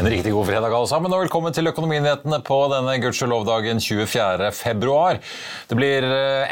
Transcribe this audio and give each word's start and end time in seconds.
En 0.00 0.06
riktig 0.08 0.32
god 0.32 0.46
fredag 0.46 0.72
alle 0.72 0.88
sammen, 0.88 1.12
og 1.12 1.20
velkommen 1.20 1.52
til 1.52 1.68
Økonominyhetene 1.68 2.38
på 2.40 2.56
denne 2.72 2.94
gudskjelovdagen 3.02 3.82
24. 3.84 4.46
februar. 4.56 5.18
Det 5.68 5.76
blir 5.76 6.06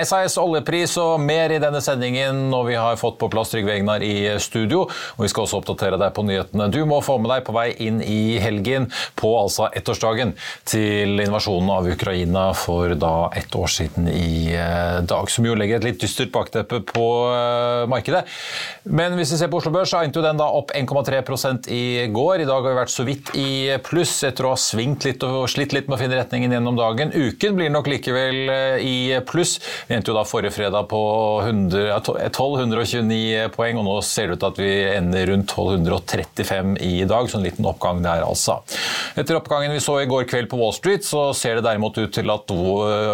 SAS 0.05 0.35
oljepris 0.37 0.99
og 1.01 1.23
mer 1.25 1.55
i 1.55 1.61
denne 1.63 1.81
sendingen 1.81 2.53
og 2.53 2.67
vi 2.69 2.75
har 2.77 2.99
fått 3.01 3.17
på 3.17 3.31
plass 3.33 3.55
Trygve 3.55 3.73
Egnar 3.73 4.05
i 4.05 4.35
studio. 4.45 4.83
Og 5.17 5.25
vi 5.25 5.31
skal 5.33 5.47
også 5.47 5.63
oppdatere 5.63 5.97
deg 5.97 6.13
på 6.13 6.27
nyhetene 6.29 6.67
du 6.75 6.83
må 6.91 6.99
få 7.01 7.17
med 7.23 7.33
deg 7.33 7.47
på 7.47 7.55
vei 7.57 7.71
inn 7.87 8.03
i 8.05 8.37
helgen 8.43 8.91
på 9.17 9.31
altså 9.39 9.71
ettårsdagen 9.81 10.35
til 10.69 11.25
invasjonen 11.25 11.73
av 11.73 11.89
Ukraina 11.89 12.45
for 12.53 12.93
da 13.01 13.31
ett 13.33 13.57
år 13.57 13.73
siden 13.79 14.13
i 14.13 14.53
dag. 15.09 15.33
Som 15.33 15.49
jo 15.49 15.57
legger 15.57 15.81
et 15.81 15.89
litt 15.89 16.05
dystert 16.05 16.35
bakteppe 16.37 16.83
på 16.93 17.09
markedet. 17.89 18.27
Men 18.85 19.17
hvis 19.17 19.33
vi 19.33 19.41
ser 19.41 19.49
på 19.49 19.63
Oslo 19.63 19.73
Børs, 19.73 19.89
så 19.97 20.05
endte 20.05 20.21
jo 20.21 20.29
den 20.29 20.37
da 20.37 20.53
opp 20.53 20.77
1,3 20.77 21.73
i 21.73 21.83
går. 22.13 22.45
I 22.45 22.53
dag 22.53 22.61
har 22.61 22.69
vi 22.69 22.81
vært 22.83 22.93
så 22.93 23.09
vidt 23.09 23.38
i 23.39 23.77
pluss 23.87 24.17
etter 24.27 24.47
å 24.49 24.53
ha 24.53 24.59
svingt 24.59 25.07
litt 25.07 25.23
og 25.27 25.47
slitt 25.51 25.75
litt 25.77 25.87
med 25.87 25.97
å 25.97 26.01
finne 26.01 26.19
retningen 26.19 26.53
gjennom 26.57 26.79
dagen. 26.79 27.13
Uken 27.15 27.55
blir 27.59 27.71
nok 27.71 27.87
likevel 27.91 28.51
i 28.83 28.97
pluss. 29.29 29.59
Vi 29.87 29.95
endte 29.95 30.11
jo 30.11 30.17
da 30.17 30.25
forrige 30.27 30.57
fredag 30.57 30.89
på 30.91 31.01
100, 31.45 31.85
1229 32.27 33.49
poeng, 33.55 33.79
og 33.79 33.87
nå 33.87 33.97
ser 34.07 34.29
det 34.29 34.39
ut 34.39 34.43
til 34.43 34.51
at 34.51 34.61
vi 34.61 34.73
ender 34.91 35.31
rundt 35.31 35.55
1235 35.55 36.75
i 36.83 37.05
dag, 37.09 37.31
så 37.31 37.39
en 37.39 37.47
liten 37.47 37.69
oppgang 37.69 38.03
der 38.05 38.25
altså. 38.27 38.59
Etter 39.19 39.39
oppgangen 39.39 39.73
vi 39.75 39.83
så 39.83 40.01
i 40.03 40.09
går 40.11 40.27
kveld 40.31 40.51
på 40.51 40.59
Wall 40.59 40.75
Street, 40.77 41.07
så 41.07 41.29
ser 41.37 41.59
det 41.59 41.67
derimot 41.69 41.99
ut 41.99 42.13
til 42.15 42.35
at 42.35 42.53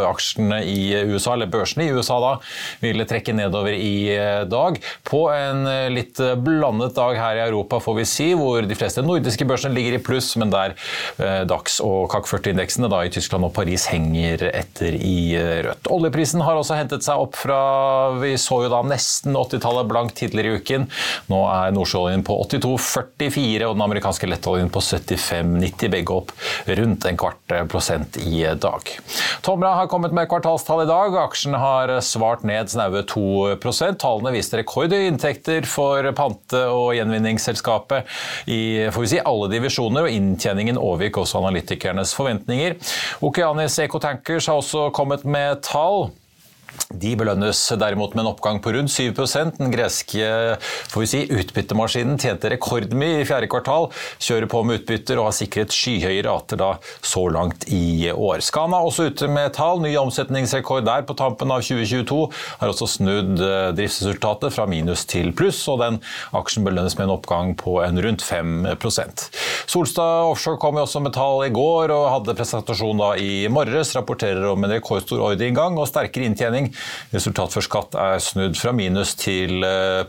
aksjene 0.09 0.62
i 0.65 0.94
USA, 1.12 1.34
eller 1.34 1.53
børsene 1.53 1.88
i 1.88 1.93
USA 1.93 2.16
da, 2.22 2.32
ville 2.81 3.06
trekke 3.09 3.37
nedover 3.37 3.77
i 3.77 4.16
dag. 4.48 4.81
På 5.04 5.27
en 5.34 5.66
litt 5.93 6.16
blandet 6.44 6.97
dag 6.97 7.21
her 7.21 7.43
i 7.43 7.44
Europa, 7.44 7.82
får 7.84 8.00
vi 8.00 8.09
si, 8.09 8.31
hvor 8.38 8.65
de 8.65 8.78
fleste 8.78 9.04
nordiske 9.04 9.44
børsene 9.48 9.75
ligger 9.77 9.98
i 9.98 10.03
pluss, 10.03 10.12
men 10.41 10.52
der 10.54 10.76
DAX 11.48 11.80
og 11.84 12.08
CAC 12.12 12.30
40-indeksene 12.30 12.91
i 13.04 13.12
Tyskland 13.12 13.47
og 13.47 13.54
Paris 13.56 13.86
henger 13.91 14.47
etter 14.50 14.94
i 14.97 15.34
rødt. 15.66 15.91
Oljeprisen 15.92 16.42
har 16.44 16.58
også 16.58 16.78
hentet 16.78 17.04
seg 17.06 17.20
opp 17.20 17.36
fra 17.38 17.58
vi 18.20 18.34
så 18.41 18.62
jo 18.64 18.70
da 18.72 18.82
nesten 18.86 19.36
80-tallet 19.36 19.88
blankt 19.91 20.19
tidligere 20.20 20.54
i 20.54 20.60
uken. 20.60 20.86
Nå 21.30 21.41
er 21.50 21.74
nordsjøoljen 21.74 22.24
på 22.26 22.36
82,44 22.47 23.69
og 23.69 23.76
den 23.76 23.84
amerikanske 23.86 24.28
lettoljen 24.30 24.70
på 24.72 24.82
75,90, 24.84 25.92
begge 25.94 26.16
opp 26.16 26.32
rundt 26.80 27.08
en 27.08 27.20
kvart 27.20 27.56
prosent 27.70 28.19
i 28.22 28.44
dag. 28.60 28.92
Tomra 29.44 29.74
har 29.80 29.91
kommet 29.92 30.14
med 30.16 30.28
kvartalstall 30.30 30.84
i 30.84 30.91
dag, 30.91 31.19
Aksjen 31.24 31.56
har 31.58 31.92
svart 32.04 32.44
ned 32.47 32.72
snaue 32.72 33.04
2 33.10 33.54
Tallene 34.00 34.32
viste 34.34 34.58
rekordhøye 34.60 35.08
inntekter 35.10 35.66
for 35.69 36.06
pante- 36.16 36.64
og 36.70 36.94
gjenvinningsselskapet 36.97 38.08
i 38.50 38.91
får 38.92 39.04
vi 39.04 39.10
si, 39.14 39.20
alle 39.20 39.48
divisjoner 39.53 39.94
og 40.03 40.10
inntjeningen 40.10 40.81
overgikk 40.81 41.21
også 41.22 41.38
analytikernes 41.43 42.15
forventninger. 42.16 42.75
Okeanis 43.25 43.78
Ecotankers 43.78 44.50
har 44.50 44.59
også 44.59 44.88
kommet 44.97 45.25
med 45.25 45.62
tall. 45.62 46.10
De 46.93 47.15
belønnes 47.17 47.59
derimot 47.81 48.12
med 48.15 48.25
en 48.25 48.31
oppgang 48.34 48.59
på 48.62 48.75
rundt 48.75 48.93
7 48.93 49.15
Den 49.56 49.72
greske 49.72 50.27
si, 51.09 51.21
utbyttemaskinen 51.33 52.19
tjente 52.21 52.50
rekordmye 52.53 53.22
i 53.22 53.27
fjerde 53.28 53.49
kvartal, 53.49 53.89
kjører 54.21 54.49
på 54.50 54.61
med 54.67 54.83
utbytter 54.83 55.19
og 55.21 55.31
har 55.31 55.37
sikret 55.37 55.72
skyhøye 55.72 56.25
rater 56.27 56.61
da 56.61 56.71
så 57.00 57.25
langt 57.33 57.67
i 57.72 58.11
år. 58.12 58.43
Skana 58.45 58.83
også 58.84 59.09
ute 59.09 59.28
med 59.33 59.55
tall. 59.56 59.81
Ny 59.84 59.95
omsetningsrekord 60.00 60.84
der 60.87 61.06
på 61.09 61.17
tampen 61.19 61.53
av 61.55 61.65
2022. 61.65 62.21
Har 62.61 62.72
også 62.72 62.89
snudd 62.99 63.41
driftsresultatet 63.41 64.55
fra 64.55 64.69
minus 64.69 65.06
til 65.09 65.33
pluss, 65.37 65.62
og 65.72 65.81
den 65.81 66.01
aksjen 66.37 66.66
belønnes 66.69 66.99
med 66.99 67.09
en 67.09 67.16
oppgang 67.16 67.55
på 67.59 67.78
en 67.84 68.01
rundt 68.05 68.25
5 68.25 68.69
Solstad 69.71 70.28
Offshore 70.28 70.61
kom 70.61 70.77
jo 70.77 70.84
også 70.84 71.01
med 71.01 71.15
tall 71.16 71.47
i 71.47 71.53
går 71.55 71.93
og 71.95 72.11
hadde 72.12 72.37
presentasjon 72.37 73.01
da 73.01 73.15
i 73.16 73.49
morges. 73.53 73.95
Rapporterer 73.97 74.45
om 74.51 74.65
en 74.65 74.77
rekordstor 74.77 75.22
ordreinngang 75.25 75.78
og 75.81 75.89
sterkere 75.89 76.28
inntjening 76.28 76.73
Resultat 77.14 77.54
før 77.54 77.66
skatt 77.66 77.98
er 78.00 78.22
snudd 78.22 78.58
fra 78.58 78.74
minus 78.76 79.14
til 79.20 79.64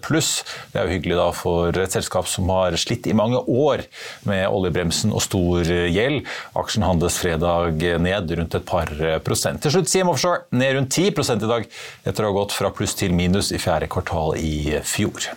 pluss. 0.05 0.43
Det 0.71 0.81
er 0.81 0.87
jo 0.87 0.95
hyggelig 0.95 1.19
da 1.19 1.27
for 1.35 1.81
et 1.81 1.95
selskap 1.95 2.29
som 2.31 2.49
har 2.53 2.75
slitt 2.79 3.07
i 3.09 3.15
mange 3.17 3.39
år 3.41 3.85
med 4.29 4.45
oljebremsen 4.49 5.13
og 5.15 5.23
stor 5.25 5.65
gjeld. 5.65 6.25
Aksjen 6.57 6.85
handles 6.87 7.19
fredag 7.21 7.83
ned 8.01 8.35
rundt 8.39 8.57
et 8.57 8.67
par 8.67 8.91
prosent. 9.25 9.61
Til 9.63 9.77
slutt 9.77 9.91
CM 9.91 10.11
Offshore 10.11 10.45
ned 10.55 10.75
rundt 10.77 10.91
10 10.95 11.11
i 11.35 11.49
dag, 11.49 11.67
etter 12.05 12.25
å 12.25 12.31
ha 12.31 12.37
gått 12.39 12.55
fra 12.55 12.71
pluss 12.75 12.95
til 12.97 13.13
minus 13.15 13.51
i 13.55 13.61
fjerde 13.61 13.87
kvartal 13.91 14.35
i 14.39 14.79
fjor. 14.85 15.31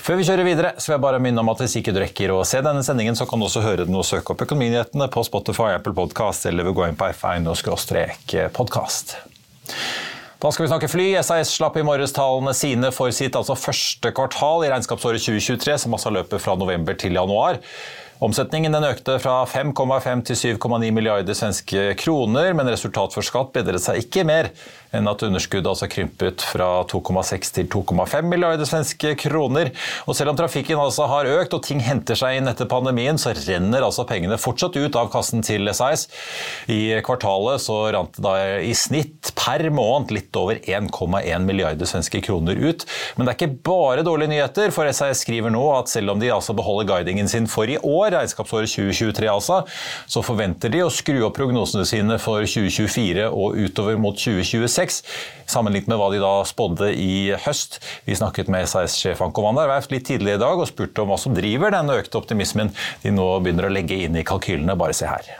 Før 0.00 0.16
vi 0.18 0.24
kjører 0.26 0.44
videre, 0.46 0.70
så 0.78 0.90
vil 0.90 0.96
jeg 0.96 1.04
bare 1.04 1.22
minne 1.22 1.40
om 1.42 1.50
at 1.52 1.60
hvis 1.62 1.76
ikke 1.80 1.94
du 1.94 2.00
rekker 2.02 2.28
å 2.34 2.44
se 2.48 2.58
denne 2.64 2.82
sendingen, 2.86 3.16
så 3.18 3.24
kan 3.28 3.38
du 3.40 3.44
også 3.46 3.64
høre 3.64 3.86
den 3.88 3.98
og 3.98 4.08
søke 4.08 4.32
opp 4.34 4.42
Økonominyhetene 4.46 5.06
på 5.12 5.20
Spotify, 5.28 5.68
Apple 5.76 5.94
Podcast 5.96 6.40
eller 6.50 6.62
ved 6.66 6.72
å 6.74 6.78
gå 6.80 6.84
inn 6.88 7.00
på 7.00 7.10
f1-podkast. 7.12 9.06
Da 10.40 10.48
skal 10.48 10.64
vi 10.64 10.68
snakke 10.70 10.88
fly. 10.88 11.06
SAS 11.20 11.50
slapp 11.52 11.74
i 11.76 11.82
morges 11.84 12.14
tallene 12.16 12.54
sine 12.56 12.88
for 12.96 13.12
sitt 13.12 13.34
altså 13.36 13.52
første 13.60 14.08
kvartal 14.16 14.64
i 14.64 14.70
regnskapsåret 14.72 15.20
2023, 15.20 15.74
som 15.82 15.96
altså 15.96 16.12
løper 16.16 16.40
fra 16.40 16.54
november 16.56 16.96
til 16.96 17.18
januar. 17.18 17.58
Omsetningen 18.20 18.74
den 18.76 18.84
økte 18.84 19.14
fra 19.16 19.38
5,5 19.48 20.22
til 20.28 20.36
7,9 20.58 20.90
milliarder 20.92 21.36
svenske 21.36 21.94
kroner, 21.96 22.52
men 22.52 22.68
resultat 22.68 23.16
for 23.16 23.24
skatt 23.24 23.54
bedret 23.54 23.80
seg 23.80 24.02
ikke 24.02 24.26
mer 24.28 24.50
enn 24.96 25.06
at 25.08 25.22
underskuddet 25.22 25.70
altså 25.70 25.86
krympet 25.90 26.42
fra 26.44 26.82
2,6 26.90 27.52
til 27.56 27.68
2,5 27.70 28.26
milliarder 28.26 28.66
svenske 28.68 29.14
kroner. 29.22 29.70
Og 30.04 30.16
selv 30.18 30.32
om 30.32 30.38
trafikken 30.38 30.80
altså 30.82 31.06
har 31.10 31.30
økt 31.30 31.54
og 31.56 31.62
ting 31.64 31.80
henter 31.84 32.18
seg 32.18 32.40
inn 32.40 32.50
etter 32.50 32.68
pandemien, 32.70 33.18
så 33.20 33.32
renner 33.36 33.86
altså 33.86 34.04
pengene 34.08 34.38
fortsatt 34.40 34.76
ut 34.76 34.98
av 34.98 35.08
kassen 35.14 35.44
til 35.46 35.70
SAS. 35.76 36.08
I 36.68 36.98
kvartalet 37.06 37.62
så 37.62 37.78
rant 37.94 38.18
det 38.18 38.26
da 38.26 38.34
i 38.66 38.74
snitt 38.76 39.32
per 39.38 39.64
måned 39.72 40.12
litt 40.14 40.36
over 40.36 40.58
1,1 40.60 41.46
milliarder 41.46 41.88
svenske 41.88 42.20
kroner 42.26 42.58
ut. 42.58 42.84
Men 43.16 43.24
det 43.24 43.32
er 43.32 43.38
ikke 43.38 43.62
bare 43.70 44.04
dårlige 44.06 44.34
nyheter, 44.34 44.74
for 44.74 44.90
SAS 44.92 45.24
skriver 45.24 45.54
nå 45.54 45.62
at 45.76 45.90
selv 45.92 46.16
om 46.16 46.20
de 46.20 46.32
altså 46.34 46.56
beholder 46.58 46.90
guidingen 46.90 47.30
sin 47.30 47.48
for 47.50 47.70
i 47.70 47.78
år, 47.78 48.09
regnskapsåret 48.14 48.70
2023 48.70 49.28
altså, 49.30 49.60
så 50.10 50.22
forventer 50.24 50.72
de 50.72 50.84
å 50.84 50.92
skru 50.92 51.20
opp 51.26 51.36
prognosene 51.38 51.86
sine 51.88 52.18
for 52.22 52.44
2024 52.46 53.28
og 53.30 53.58
utover 53.60 54.00
mot 54.00 54.18
2026 54.18 55.02
sammenlignet 55.50 55.90
med 55.90 56.00
hva 56.00 56.10
de 56.12 56.22
da 56.22 56.32
spådde 56.46 56.92
i 56.94 57.34
høst. 57.44 57.80
Vi 58.06 58.16
snakket 58.18 58.50
med 58.52 58.68
SAS-sjef 58.70 59.22
Anko 59.24 59.44
van 59.46 59.58
der 59.58 59.70
Werft 59.70 59.94
litt 59.94 60.06
tidligere 60.08 60.40
i 60.40 60.44
dag 60.44 60.62
og 60.62 60.70
spurte 60.70 61.04
om 61.04 61.12
hva 61.12 61.18
som 61.20 61.36
driver 61.36 61.74
den 61.74 61.92
økte 61.94 62.20
optimismen 62.20 62.72
de 63.04 63.14
nå 63.14 63.28
begynner 63.42 63.68
å 63.68 63.74
legge 63.74 63.98
inn 64.06 64.18
i 64.18 64.26
kalkylene. 64.26 64.78
Bare 64.78 64.96
se 64.96 65.10
her. 65.10 65.32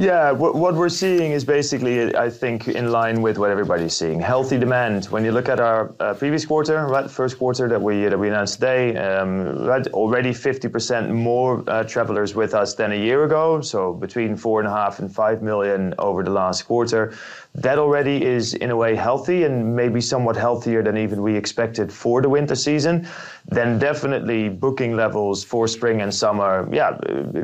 Yeah, 0.00 0.30
what, 0.30 0.76
we're 0.76 0.88
seeing 0.88 1.32
is 1.32 1.44
basically, 1.44 2.16
I 2.16 2.30
think, 2.30 2.68
in 2.68 2.90
line 2.90 3.20
with 3.20 3.36
what 3.36 3.50
everybody's 3.50 3.94
seeing. 3.94 4.18
Healthy 4.18 4.56
demand. 4.56 5.04
When 5.10 5.26
you 5.26 5.30
look 5.30 5.50
at 5.50 5.60
our 5.60 5.94
uh, 6.00 6.14
previous 6.14 6.46
quarter, 6.46 6.86
right, 6.86 7.10
first 7.10 7.36
quarter 7.36 7.68
that 7.68 7.82
we 7.82 8.04
that 8.04 8.18
we 8.18 8.28
announced 8.28 8.54
today, 8.54 8.96
um, 8.96 9.66
right, 9.66 9.86
already 9.88 10.30
50% 10.30 11.10
more 11.10 11.62
uh, 11.66 11.84
travelers 11.84 12.34
with 12.34 12.54
us 12.54 12.74
than 12.74 12.92
a 12.92 12.96
year 12.96 13.24
ago. 13.24 13.60
So 13.60 13.92
between 13.92 14.36
four 14.36 14.60
and 14.60 14.68
a 14.68 14.72
half 14.72 15.00
and 15.00 15.14
five 15.14 15.42
million 15.42 15.92
over 15.98 16.22
the 16.22 16.30
last 16.30 16.62
quarter. 16.62 17.12
That 17.52 17.78
already 17.78 18.24
is 18.24 18.54
in 18.54 18.70
a 18.70 18.76
way 18.76 18.94
healthy 18.94 19.42
and 19.42 19.74
maybe 19.74 20.00
somewhat 20.00 20.36
healthier 20.36 20.84
than 20.84 20.96
even 20.96 21.20
we 21.20 21.34
expected 21.36 21.92
for 21.92 22.22
the 22.22 22.28
winter 22.28 22.54
season. 22.54 23.08
Then 23.48 23.78
definitely 23.78 24.48
booking 24.48 24.94
levels 24.94 25.42
for 25.42 25.66
spring 25.66 26.00
and 26.00 26.14
summer, 26.14 26.68
yeah, 26.72 26.96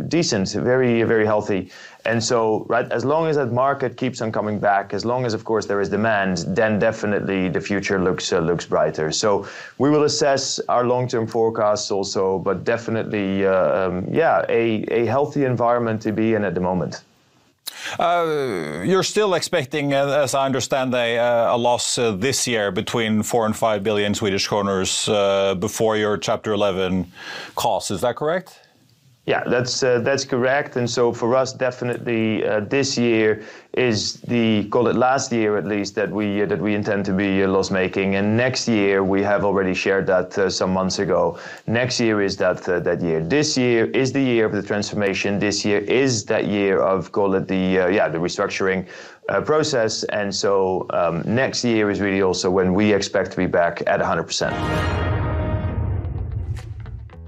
decent, 0.08 0.52
very 0.52 1.02
very 1.02 1.26
healthy. 1.26 1.70
And 2.06 2.22
so, 2.22 2.45
right, 2.68 2.90
as 2.92 3.04
long 3.04 3.28
as 3.30 3.36
that 3.36 3.52
market 3.52 3.96
keeps 3.96 4.20
on 4.20 4.30
coming 4.32 4.58
back, 4.58 4.94
as 4.94 5.04
long 5.04 5.24
as, 5.24 5.34
of 5.34 5.42
course, 5.44 5.66
there 5.66 5.80
is 5.80 5.88
demand, 5.88 6.34
then 6.60 6.78
definitely 6.78 7.48
the 7.48 7.60
future 7.60 7.98
looks 7.98 8.32
uh, 8.32 8.38
looks 8.50 8.66
brighter. 8.66 9.08
So 9.12 9.46
we 9.78 9.88
will 9.90 10.04
assess 10.04 10.60
our 10.68 10.84
long-term 10.84 11.26
forecasts 11.26 11.90
also, 11.90 12.38
but 12.38 12.64
definitely, 12.64 13.46
uh, 13.46 13.80
um, 13.80 14.06
yeah, 14.10 14.44
a, 14.48 14.84
a 15.00 15.06
healthy 15.06 15.44
environment 15.44 16.02
to 16.02 16.12
be 16.12 16.34
in 16.34 16.44
at 16.44 16.54
the 16.54 16.64
moment. 16.70 17.02
Uh, 17.98 18.82
you're 18.84 19.02
still 19.02 19.34
expecting, 19.34 19.94
uh, 19.94 20.06
as 20.24 20.34
I 20.34 20.46
understand, 20.46 20.94
a, 20.94 21.18
uh, 21.18 21.56
a 21.56 21.58
loss 21.58 21.98
uh, 21.98 22.12
this 22.12 22.46
year 22.46 22.70
between 22.70 23.22
four 23.22 23.46
and 23.46 23.54
five 23.56 23.82
billion 23.82 24.14
Swedish 24.14 24.48
kroners 24.48 25.08
uh, 25.08 25.54
before 25.54 25.96
your 25.96 26.18
Chapter 26.18 26.52
11 26.52 27.10
costs. 27.54 27.90
Is 27.90 28.00
that 28.00 28.16
correct? 28.16 28.65
Yeah, 29.26 29.42
that's 29.42 29.82
uh, 29.82 29.98
that's 29.98 30.24
correct. 30.24 30.76
And 30.76 30.88
so 30.88 31.12
for 31.12 31.34
us, 31.34 31.52
definitely 31.52 32.46
uh, 32.46 32.60
this 32.60 32.96
year 32.96 33.42
is 33.72 34.20
the 34.20 34.68
call 34.68 34.86
it 34.86 34.94
last 34.94 35.32
year 35.32 35.56
at 35.58 35.66
least 35.66 35.96
that 35.96 36.12
we 36.12 36.42
uh, 36.42 36.46
that 36.46 36.60
we 36.60 36.76
intend 36.76 37.04
to 37.06 37.12
be 37.12 37.42
uh, 37.42 37.48
loss 37.48 37.72
making. 37.72 38.14
And 38.14 38.36
next 38.36 38.68
year 38.68 39.02
we 39.02 39.24
have 39.24 39.44
already 39.44 39.74
shared 39.74 40.06
that 40.06 40.38
uh, 40.38 40.48
some 40.48 40.72
months 40.72 41.00
ago. 41.00 41.40
Next 41.66 41.98
year 41.98 42.22
is 42.22 42.36
that 42.36 42.68
uh, 42.68 42.78
that 42.78 43.00
year. 43.02 43.20
This 43.20 43.58
year 43.58 43.86
is 43.86 44.12
the 44.12 44.22
year 44.22 44.46
of 44.46 44.52
the 44.52 44.62
transformation. 44.62 45.40
This 45.40 45.64
year 45.64 45.80
is 45.80 46.24
that 46.26 46.46
year 46.46 46.80
of 46.80 47.10
call 47.10 47.34
it 47.34 47.48
the 47.48 47.90
yeah 47.92 48.08
the 48.08 48.18
restructuring. 48.18 48.86
process 49.44 50.04
and 50.12 50.32
so 50.32 50.86
um, 50.90 51.24
next 51.26 51.64
year 51.64 51.90
is 51.90 52.00
really 52.00 52.22
also 52.22 52.48
when 52.48 52.72
we 52.74 52.94
expect 52.94 53.32
to 53.32 53.36
be 53.36 53.46
back 53.46 53.82
at 53.88 53.98
100 53.98 54.22
percent 54.22 55.15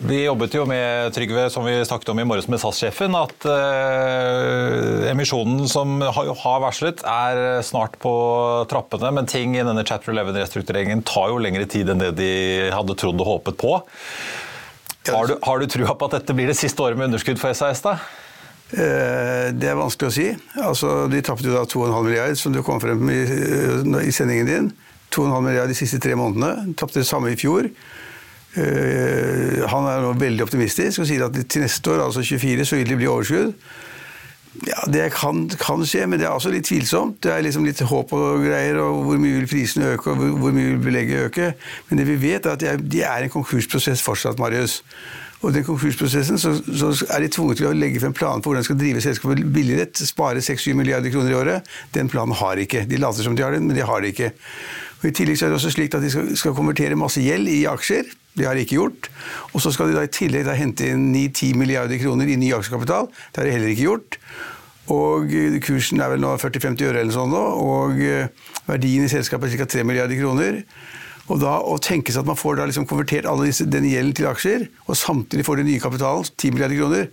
Vi 0.00 0.22
jobbet 0.24 0.54
jo 0.56 0.62
med 0.64 1.12
Trygve, 1.12 1.50
som 1.52 1.66
vi 1.68 1.74
snakket 1.84 2.08
om 2.08 2.20
i 2.22 2.24
morges 2.24 2.46
med 2.48 2.60
SAS-sjefen, 2.62 3.12
at 3.18 3.44
eh, 3.52 5.10
emisjonen 5.10 5.66
som 5.68 5.98
har, 6.00 6.30
har, 6.40 6.62
varslet, 6.64 7.02
er 7.04 7.60
snart 7.66 7.98
på 8.00 8.12
trappene. 8.70 9.10
Men 9.18 9.28
ting 9.28 9.58
i 9.58 9.66
denne 9.66 9.84
Chapter 9.84 10.16
11-restruktureringen 10.16 11.04
tar 11.04 11.28
jo 11.34 11.42
lengre 11.44 11.68
tid 11.68 11.92
enn 11.92 12.00
det 12.00 12.14
de 12.16 12.32
hadde 12.72 12.96
trodd 12.96 13.20
og 13.20 13.28
håpet 13.34 13.60
på. 13.60 13.76
Har 15.10 15.28
du, 15.28 15.36
har 15.44 15.60
du 15.60 15.68
trua 15.68 15.92
på 15.92 16.08
at 16.08 16.16
dette 16.16 16.36
blir 16.38 16.48
det 16.48 16.56
siste 16.56 16.80
året 16.80 16.96
med 16.96 17.10
underskudd 17.10 17.40
for 17.42 17.52
SAS? 17.52 17.84
da? 17.84 17.98
Eh, 18.72 19.52
det 19.52 19.68
er 19.68 19.80
vanskelig 19.84 20.08
å 20.08 20.16
si. 20.16 20.30
Altså, 20.64 20.96
de 21.12 21.20
tapte 21.28 21.44
jo 21.44 21.58
da 21.58 21.68
2,5 21.68 22.06
milliard, 22.08 22.40
som 22.40 22.56
du 22.56 22.64
kom 22.64 22.80
frem 22.80 23.04
med 23.04 23.36
i, 23.36 24.06
i 24.08 24.16
sendingen 24.16 24.48
din. 24.48 24.74
2,5 25.12 25.42
milliard 25.44 25.68
de 25.68 25.76
siste 25.76 26.00
tre 26.00 26.16
månedene. 26.16 26.72
Tapte 26.80 27.02
det 27.02 27.10
samme 27.10 27.34
i 27.34 27.40
fjor. 27.40 27.68
Uh, 28.50 29.60
han 29.70 29.86
er 29.86 30.02
nå 30.02 30.14
veldig 30.18 30.42
optimistisk 30.42 31.04
og 31.04 31.06
sier 31.06 31.22
at 31.28 31.36
til 31.46 31.62
neste 31.62 31.92
år, 31.92 32.02
altså 32.08 32.24
24, 32.26 32.66
så 32.66 32.80
vil 32.80 32.90
det 32.90 32.98
bli 32.98 33.08
overskudd. 33.10 33.54
Ja, 34.66 34.82
Det 34.92 35.12
kan, 35.14 35.48
kan, 35.48 35.84
skje, 35.86 36.06
men 36.10 36.18
det 36.18 36.26
er 36.26 36.34
også 36.34 36.50
litt 36.50 36.66
tvilsomt. 36.66 37.20
Det 37.22 37.30
er 37.32 37.44
liksom 37.46 37.64
litt 37.64 37.80
håp 37.86 38.12
og 38.12 38.42
greier, 38.42 38.80
og 38.82 39.04
hvor 39.06 39.20
mye 39.22 39.38
vil 39.38 39.48
prisene 39.48 39.94
øke, 39.94 40.10
og 40.10 40.18
hvor, 40.18 40.36
hvor 40.42 40.56
mye 40.56 40.74
vil 40.74 40.84
belegget 40.84 41.30
øke. 41.30 41.52
Men 41.88 42.02
det 42.02 42.06
vi 42.10 42.18
vet, 42.26 42.46
er 42.46 42.58
at 42.58 42.60
det 42.60 42.68
er, 42.72 42.82
de 42.82 43.02
er 43.06 43.24
en 43.24 43.32
konkursprosess 43.32 44.02
fortsatt, 44.02 44.42
Marius. 44.42 44.80
Og 45.40 45.54
den 45.54 45.64
konkursprosessen 45.64 46.36
så, 46.38 46.52
så, 46.68 46.90
er 47.08 47.22
de 47.24 47.30
tvunget 47.32 47.62
til 47.62 47.70
å 47.70 47.72
legge 47.72 48.00
frem 48.02 48.12
planer 48.12 48.42
for 48.42 48.50
hvordan 48.50 48.64
de 48.64 48.68
skal 48.68 48.80
drive 48.82 49.04
selskapet 49.04 49.40
billigere, 49.54 49.86
spare 50.04 50.42
6-7 50.44 50.74
milliarder 50.76 51.14
kroner 51.14 51.32
i 51.32 51.38
året. 51.38 51.70
Den 51.94 52.10
planen 52.12 52.36
har 52.36 52.58
de 52.58 52.66
ikke. 52.66 52.84
De 52.90 53.00
later 53.00 53.24
som 53.24 53.38
de 53.38 53.46
har 53.46 53.56
den, 53.56 53.70
men 53.70 53.78
de 53.78 53.86
har 53.86 54.04
det 54.04 54.12
ikke. 54.12 54.34
Og 55.00 55.08
I 55.08 55.14
tillegg 55.16 55.38
så 55.40 55.46
er 55.46 55.52
det 55.52 55.58
også 55.60 55.72
slik 55.72 55.94
at 55.96 56.04
de 56.04 56.10
skal, 56.12 56.30
skal 56.36 56.56
konvertere 56.56 56.98
masse 56.98 57.22
gjeld 57.24 57.48
i 57.48 57.64
aksjer. 57.70 58.08
Det 58.36 58.46
har 58.46 58.56
de 58.56 58.64
ikke 58.66 58.76
gjort. 58.78 59.10
Og 59.54 59.64
så 59.64 59.72
skal 59.74 59.90
de 59.90 59.96
da 59.96 60.04
i 60.06 60.12
tillegg 60.12 60.46
da 60.46 60.56
hente 60.58 60.90
inn 60.92 61.08
9-10 61.14 61.56
milliarder 61.58 62.00
kroner 62.02 62.30
i 62.30 62.38
ny 62.40 62.52
aksjekapital. 62.56 63.08
Det 63.08 63.40
har 63.40 63.48
de 63.48 63.54
heller 63.56 63.72
ikke 63.72 63.88
gjort. 63.88 64.20
Og 64.90 65.34
eh, 65.36 65.58
kursen 65.64 66.02
er 66.02 66.12
vel 66.12 66.22
nå 66.22 66.34
40-50 66.40 66.88
øre 66.88 67.04
eller 67.04 67.14
sånn 67.14 67.32
nå, 67.32 67.42
og 67.62 68.00
eh, 68.02 68.32
verdien 68.66 69.06
i 69.06 69.12
selskapet 69.12 69.52
er 69.52 69.62
ca. 69.62 69.68
3 69.76 69.86
milliarder 69.86 70.18
kroner. 70.18 70.60
Og 71.30 71.38
da 71.38 71.60
å 71.62 71.76
tenke 71.82 72.10
seg 72.10 72.24
at 72.24 72.30
man 72.30 72.38
får 72.38 72.58
da 72.58 72.66
liksom 72.66 72.88
konvertert 72.90 73.28
all 73.30 73.42
denne 73.44 73.92
gjelden 73.92 74.16
til 74.18 74.28
aksjer, 74.30 74.66
og 74.88 74.98
samtidig 74.98 75.46
får 75.46 75.60
den 75.60 75.70
nye 75.70 75.82
kapitalen, 75.82 76.26
10 76.34 76.56
milliarder 76.56 76.80
kroner, 76.80 77.10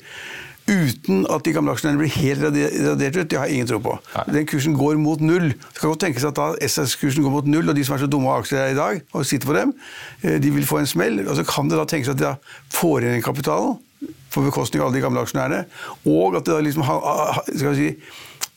uten 0.68 1.24
at 1.31 1.46
de 1.46 1.54
gamle 1.56 1.72
aksjonærene 1.72 2.02
blir 2.02 2.14
helt 2.18 2.44
radert 2.44 3.18
ut, 3.18 3.30
det 3.31 3.40
har 3.40 3.48
jeg 3.48 3.60
ingen 3.60 3.69
tro 3.69 3.80
på. 3.84 3.96
Nei. 4.16 4.25
Den 4.36 4.48
kursen 4.52 4.75
går 4.78 5.00
mot 5.02 5.24
null. 5.24 5.50
Det 5.56 5.80
kan 5.80 5.94
godt 5.94 6.04
tenkes 6.04 6.28
at 6.28 6.38
da 6.38 6.52
SS-kursen 6.68 7.24
går 7.25 7.34
mot 7.34 7.50
null, 7.50 7.69
og 7.69 7.78
de 7.78 7.86
som 7.88 7.96
er 7.96 8.04
så 8.04 8.12
dumme 8.12 8.31
av 8.34 8.44
aksjer 8.44 8.74
i 8.74 8.78
dag, 8.78 9.02
og 9.14 9.25
sitter 9.28 9.50
på 9.50 9.58
dem, 9.58 9.74
eh, 10.22 10.38
de 10.44 10.54
vil 10.54 10.68
få 10.68 10.81
en 10.81 10.90
smell. 10.90 11.22
Og 11.28 11.36
så 11.40 11.48
kan 11.48 11.72
det 11.72 11.80
da 11.80 11.88
tenkes 11.88 12.14
at 12.14 12.22
de 12.22 12.34
får 12.75 13.08
inn 13.08 13.25
kapitalen 13.25 13.78
på 14.34 14.44
bekostning 14.46 14.84
av 14.84 14.90
alle 14.90 15.00
de 15.00 15.06
gamle 15.06 15.24
aksjonærene, 15.24 15.64
og 16.06 16.38
at 16.38 16.46
det 16.46 16.54
da 16.54 16.62
liksom 16.62 16.84
skal 16.86 17.74
vi 17.74 17.78
si, 17.78 17.90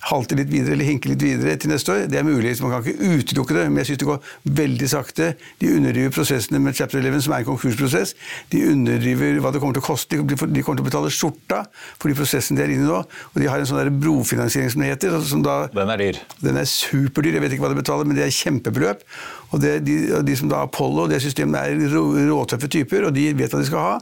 halte 0.08 0.36
litt 0.38 0.48
videre 0.48 0.74
eller 0.74 0.88
hinke 0.88 1.10
litt 1.10 1.22
videre 1.22 1.56
til 1.60 1.70
neste 1.72 1.92
år. 1.92 2.04
Det 2.10 2.18
er 2.18 2.24
mulig, 2.24 2.54
man 2.64 2.72
kan 2.72 2.86
ikke 2.86 3.18
utelukke 3.20 3.56
det, 3.56 3.64
men 3.68 3.82
jeg 3.82 3.90
syns 3.90 4.00
det 4.00 4.08
går 4.08 4.30
veldig 4.60 4.88
sakte. 4.90 5.28
De 5.60 5.72
underdriver 5.76 6.14
prosessene 6.14 6.60
med 6.62 6.78
Chapter 6.78 7.02
11, 7.02 7.26
som 7.26 7.34
er 7.36 7.44
en 7.44 7.48
konkursprosess. 7.50 8.14
De 8.52 8.62
underdriver 8.72 9.40
hva 9.44 9.52
det 9.52 9.60
kommer 9.62 9.76
til 9.76 9.84
å 9.84 9.88
koste. 9.90 10.20
De 10.20 10.38
kommer 10.38 10.80
til 10.80 10.86
å 10.86 10.88
betale 10.88 11.12
skjorta 11.14 11.62
for 11.98 12.08
de 12.08 12.16
prosessene 12.18 12.60
de 12.60 12.64
er 12.64 12.74
inne 12.76 12.88
i 12.88 12.90
nå. 12.90 13.02
Og 13.34 13.42
de 13.42 13.50
har 13.50 13.60
en 13.60 13.68
sånn 13.68 14.00
brofinansiering, 14.00 14.72
som 14.72 14.84
det 14.84 14.94
heter. 14.94 15.18
Som 15.26 15.44
da, 15.44 15.58
den 15.74 15.92
er 15.92 16.00
dyr. 16.00 16.22
Den 16.40 16.60
er 16.60 16.70
superdyr. 16.70 17.36
Jeg 17.36 17.44
vet 17.44 17.58
ikke 17.58 17.66
hva 17.68 17.74
de 17.74 17.80
betaler, 17.82 18.08
men 18.08 18.18
det 18.18 18.24
er 18.26 18.34
kjempebeløp. 18.34 19.04
Og 19.50 19.60
det, 19.62 19.72
de, 19.82 19.96
de, 20.22 20.34
som 20.38 20.50
da 20.50 20.62
Apollo, 20.66 21.08
det 21.10 21.20
systemet 21.24 21.72
er 21.72 21.94
råtøffe 22.30 22.70
typer, 22.70 23.08
og 23.08 23.14
de 23.16 23.26
vet 23.34 23.50
hva 23.50 23.60
de 23.60 23.66
skal 23.66 23.82
ha. 23.82 23.94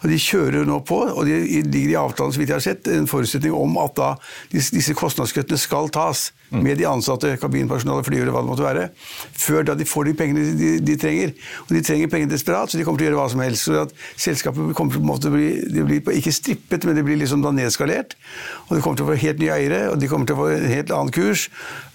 Og 0.00 0.06
de 0.08 0.20
kjører 0.20 0.64
nå 0.68 0.80
på, 0.88 1.00
og 1.12 1.28
de 1.28 1.60
ligger 1.68 1.92
i 1.92 1.98
avtalen, 2.00 2.32
så 2.32 2.40
vidt 2.40 2.54
jeg 2.54 2.56
har 2.56 2.64
sett, 2.64 2.88
en 2.88 3.08
forutsetning 3.10 3.52
om 3.54 3.76
at 3.84 3.96
da 3.98 4.10
disse 4.54 4.96
kostnadskuttene 5.24 5.58
skal 5.60 5.88
tas 5.92 6.32
med 6.54 6.78
de 6.78 6.86
ansatte, 6.86 7.32
kabinpersonale, 7.40 8.04
flyvere, 8.06 8.30
hva 8.30 8.42
det 8.44 8.50
måtte 8.50 8.64
være, 8.64 8.84
før 9.34 9.64
da 9.66 9.74
de 9.74 9.86
får 9.88 10.06
de 10.06 10.14
pengene 10.14 10.44
de, 10.58 10.68
de, 10.84 10.96
trenger. 11.00 11.32
Og 11.64 11.72
de 11.74 11.82
trenger 11.82 12.10
pengene 12.12 12.30
desperat, 12.30 12.70
så 12.70 12.78
de 12.78 12.84
kommer 12.86 13.00
til 13.00 13.08
å 13.08 13.10
gjøre 13.10 13.18
hva 13.18 13.26
som 13.32 13.42
helst. 13.42 13.66
Så 13.66 13.80
at 13.80 13.94
selskapet 14.20 14.76
kommer 14.76 15.18
til 15.18 15.32
å 15.32 15.34
bli, 15.34 15.48
de 15.66 15.86
blir 15.88 16.18
ikke 16.20 16.34
strippet, 16.34 16.86
men 16.86 16.98
det 16.98 17.04
blir 17.06 17.18
liksom 17.18 17.42
da 17.42 17.50
nedskalert. 17.54 18.14
Og 18.68 18.76
de 18.76 18.84
kommer 18.84 19.00
til 19.00 19.08
å 19.08 19.10
få 19.10 19.18
helt 19.24 19.42
nye 19.42 19.56
eiere, 19.56 19.80
og 19.90 19.98
de 19.98 20.10
kommer 20.10 20.30
til 20.30 20.38
å 20.38 20.44
få 20.44 20.52
en 20.54 20.70
helt 20.70 20.94
annen 20.94 21.14
kurs. 21.14 21.48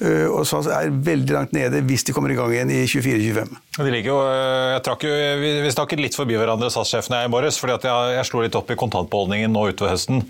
Øh, 0.03 0.27
og 0.27 0.43
så 0.49 0.63
er 0.75 0.91
veldig 0.91 1.37
langt 1.37 1.55
nede 1.55 1.83
hvis 1.87 2.07
de 2.09 2.15
kommer 2.15 2.33
i 2.33 2.37
gang 2.39 2.51
igjen 2.55 2.73
i 2.73 2.83
24-25. 2.89 3.55
De 3.79 3.89
ligger 3.93 4.11
jo, 4.11 4.19
øh, 4.25 4.67
jeg 4.75 4.83
trakk 4.89 5.07
jo, 5.07 5.15
vi, 5.39 5.55
vi 5.63 5.73
snakket 5.77 6.03
litt 6.03 6.19
forbi 6.19 6.35
hverandre, 6.39 6.71
SAS-sjefene 6.73 7.23
i 7.29 7.31
morges, 7.31 7.61
fordi 7.61 7.79
jeg, 7.79 8.13
jeg 8.17 8.27
slo 8.27 8.43
litt 8.43 8.59
opp 8.59 8.73
i 8.73 8.79
kontantbeholdningen 8.79 9.55
nå 9.55 9.69
utover 9.71 9.95
høsten. 9.95 10.25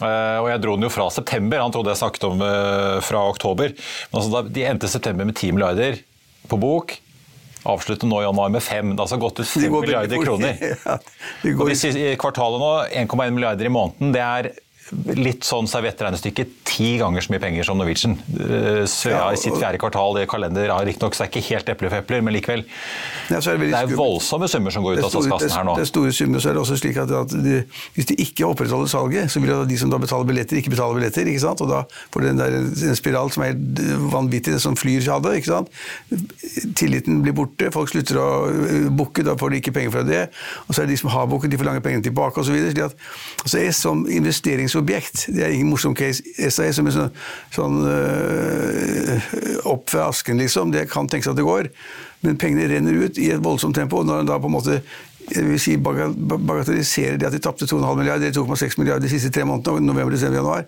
Eh, 0.00 0.38
og 0.40 0.48
jeg 0.50 0.62
dro 0.64 0.76
den 0.76 0.86
jo 0.88 0.92
fra 0.92 1.08
september, 1.12 1.60
han 1.62 1.74
trodde 1.74 1.92
jeg 1.92 2.00
snakket 2.00 2.26
om 2.30 2.42
eh, 2.44 2.96
fra 3.04 3.26
oktober. 3.30 3.74
Men 4.10 4.20
altså, 4.22 4.42
de 4.48 4.66
endte 4.66 4.90
september 4.90 5.28
med 5.28 5.36
10 5.36 5.54
milliarder 5.56 6.00
på 6.50 6.58
bok. 6.60 6.96
Avslutte 7.68 8.08
nå 8.08 8.22
i 8.22 8.24
januar 8.24 8.52
med 8.54 8.64
5. 8.64 8.94
Det 8.94 9.02
har 9.02 9.06
altså 9.06 9.20
gått 9.20 9.42
ut 9.42 9.52
5 9.54 9.76
milliarder 9.76 10.24
kroner. 10.24 10.56
ja, 10.86 10.96
og 11.52 11.68
de, 11.68 11.92
I 11.92 12.16
kvartalet 12.20 12.62
nå 12.62 12.72
1,1 13.04 13.36
milliarder 13.36 13.68
i 13.68 13.72
måneden. 13.72 14.14
Det 14.16 14.24
er 14.24 14.52
litt 15.14 15.46
sånn 15.46 15.68
servettregnestykke 15.70 16.44
ti 16.66 16.96
ganger 17.00 17.22
så 17.22 17.32
mye 17.32 17.42
penger 17.42 17.66
som 17.66 17.78
Norwegian. 17.78 18.16
Eh, 18.34 18.82
Svea 18.90 19.28
i 19.32 19.38
sitt 19.38 19.54
fjerde 19.54 19.78
kvartal 19.80 20.18
i 20.18 20.26
kalender 20.30 20.72
har 20.72 20.86
riktignok 20.86 21.14
ikke 21.14 21.42
helt 21.46 21.68
epler 21.70 21.92
for 21.92 22.02
epler, 22.02 22.24
men 22.26 22.34
likevel. 22.34 22.64
Ja, 23.30 23.38
så 23.38 23.52
er 23.52 23.60
det, 23.60 23.70
Det 23.70 23.78
er 23.78 23.92
voldsomme 23.94 24.48
summer 24.50 24.74
som 24.74 24.82
går 24.86 24.98
ut 24.98 25.02
er 25.02 25.06
av 25.06 25.12
statskassen 25.14 25.56
her 25.56 25.68
nå. 25.68 25.76
Det 25.78 25.86
er 25.86 25.90
store 25.92 26.14
summer, 26.16 26.42
så 26.42 26.50
er 26.50 26.58
det 26.58 26.62
også 26.64 26.78
slik 26.80 26.98
at, 27.02 27.12
at 27.20 27.34
de, 27.44 27.60
hvis 27.94 28.10
de 28.10 28.16
ikke 28.24 28.48
opprettholder 28.48 28.90
salget, 28.90 29.30
så 29.30 29.42
vil 29.44 29.54
de 29.68 29.78
som 29.78 29.92
da 29.92 30.00
betaler 30.02 30.26
billetter, 30.26 30.58
ikke 30.58 30.74
betale 30.74 30.98
billetter. 30.98 31.30
ikke 31.30 31.44
sant? 31.44 31.62
Og 31.62 31.70
da 31.70 31.84
får 32.10 32.24
du 32.24 32.28
den 32.30 32.42
der 32.42 32.58
en 32.58 32.98
spiral 32.98 33.30
som 33.30 33.46
er 33.46 33.54
helt 33.54 33.82
vanvittig, 34.10 34.56
det 34.56 34.62
som 34.64 34.78
Flyr 34.80 35.06
hadde. 35.06 35.36
ikke 35.38 35.52
sant? 35.52 35.70
Tilliten 36.78 37.22
blir 37.22 37.36
borte, 37.36 37.70
folk 37.74 37.92
slutter 37.92 38.18
å 38.18 38.28
øh, 38.50 38.90
booke, 38.90 39.22
da 39.26 39.36
får 39.38 39.54
de 39.54 39.62
ikke 39.62 39.76
penger 39.76 39.94
fra 39.94 40.04
det. 40.06 40.22
Og 40.66 40.74
så 40.74 40.82
er 40.82 40.90
det 40.90 40.96
de 40.96 41.00
som 41.04 41.12
har 41.14 41.30
booket, 41.30 41.52
de 41.52 41.60
får 41.60 41.70
lange 41.70 41.84
pengene 41.84 42.02
tilbake 42.04 42.42
osv. 42.42 42.56
Altså 42.56 42.90
SAS 43.46 43.82
som 43.84 44.04
investeringsobjekt, 44.80 45.28
det 45.34 45.44
er 45.44 45.54
ingen 45.54 45.70
morsom 45.70 45.94
case. 45.94 46.22
SAS 46.50 46.76
som 46.76 46.86
en 46.86 46.94
sånn, 46.94 47.12
sånn 47.54 47.78
øh, 47.86 49.64
opp 49.64 49.90
fra 49.90 50.08
asken, 50.08 50.38
liksom, 50.38 50.72
det 50.72 50.88
kan 50.90 51.08
tenkes 51.08 51.30
at 51.30 51.36
det 51.36 51.46
går. 51.46 51.70
Men 52.22 52.36
pengene 52.36 52.68
renner 52.68 53.06
ut 53.06 53.18
i 53.18 53.30
et 53.30 53.42
voldsomt 53.42 53.74
tempo. 53.74 53.98
og 54.00 54.06
når 54.06 54.20
en 54.20 54.26
da 54.26 54.38
på 54.38 54.46
en 54.46 54.56
måte 54.58 54.82
jeg 55.30 55.44
vil 55.46 55.60
si 55.60 55.76
bagatelliserer 55.76 57.16
det 57.20 57.26
at 57.28 57.32
de 57.32 57.38
tapte 57.38 57.66
2,5 57.68 57.96
milliarder, 57.96 58.32
eller 58.32 58.56
2,6 58.56 58.78
milliarder 58.80 59.06
de 59.06 59.10
siste 59.12 59.30
tre 59.30 59.44
månedene, 59.44 59.86
november, 59.86 60.10
desember, 60.10 60.40
januar. 60.40 60.64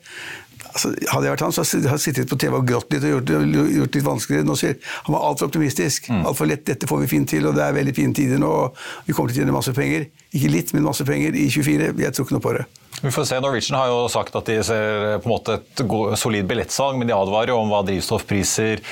Altså, 0.72 0.92
hadde 1.10 1.26
jeg 1.26 1.32
vært 1.32 1.42
han, 1.42 1.52
så 1.52 1.64
hadde 1.64 1.90
jeg 1.90 2.00
sittet 2.00 2.30
på 2.30 2.38
TV 2.38 2.54
og 2.56 2.68
grått 2.68 2.92
litt 2.94 3.02
og 3.02 3.10
gjort 3.16 3.26
det 3.26 3.40
gjort 3.74 3.96
litt 3.96 4.06
vanskeligere. 4.06 4.46
Nå 4.46 4.54
sier 4.60 4.76
han 4.78 5.16
var 5.16 5.26
altfor 5.26 5.50
optimistisk. 5.50 6.06
Altfor 6.22 6.46
lett. 6.46 6.62
Dette 6.68 6.86
får 6.86 7.02
vi 7.02 7.10
fint 7.10 7.28
til, 7.28 7.48
og 7.48 7.58
det 7.58 7.64
er 7.64 7.74
veldig 7.74 7.96
fine 7.96 8.14
tider 8.14 8.38
nå. 8.38 8.48
og 8.48 8.78
Vi 9.08 9.16
kommer 9.16 9.32
til 9.32 9.42
å 9.42 9.42
tjene 9.42 9.56
masse 9.56 9.74
penger. 9.74 10.06
Ikke 10.30 10.52
litt, 10.52 10.72
men 10.76 10.86
masse 10.86 11.04
penger 11.08 11.34
i 11.34 11.48
24. 11.50 11.90
Jeg 12.06 12.14
tror 12.14 12.28
ikke 12.28 12.38
noe 12.38 12.46
på 12.46 12.54
det. 12.60 12.68
Vi 13.02 13.10
får 13.10 13.24
se. 13.26 13.38
Norwegian 13.42 13.78
har 13.78 13.88
jo 13.90 14.08
sagt 14.12 14.36
at 14.38 14.46
de 14.46 14.58
ser 14.62 15.18
på 15.22 15.26
en 15.26 15.32
måte 15.32 15.56
et 15.58 15.82
solid 16.20 16.46
billettsalg, 16.46 16.98
men 17.00 17.08
de 17.10 17.14
advarer 17.16 17.50
jo 17.50 17.58
om 17.58 17.70
hva 17.72 17.80
drivstoffpriser, 17.86 18.82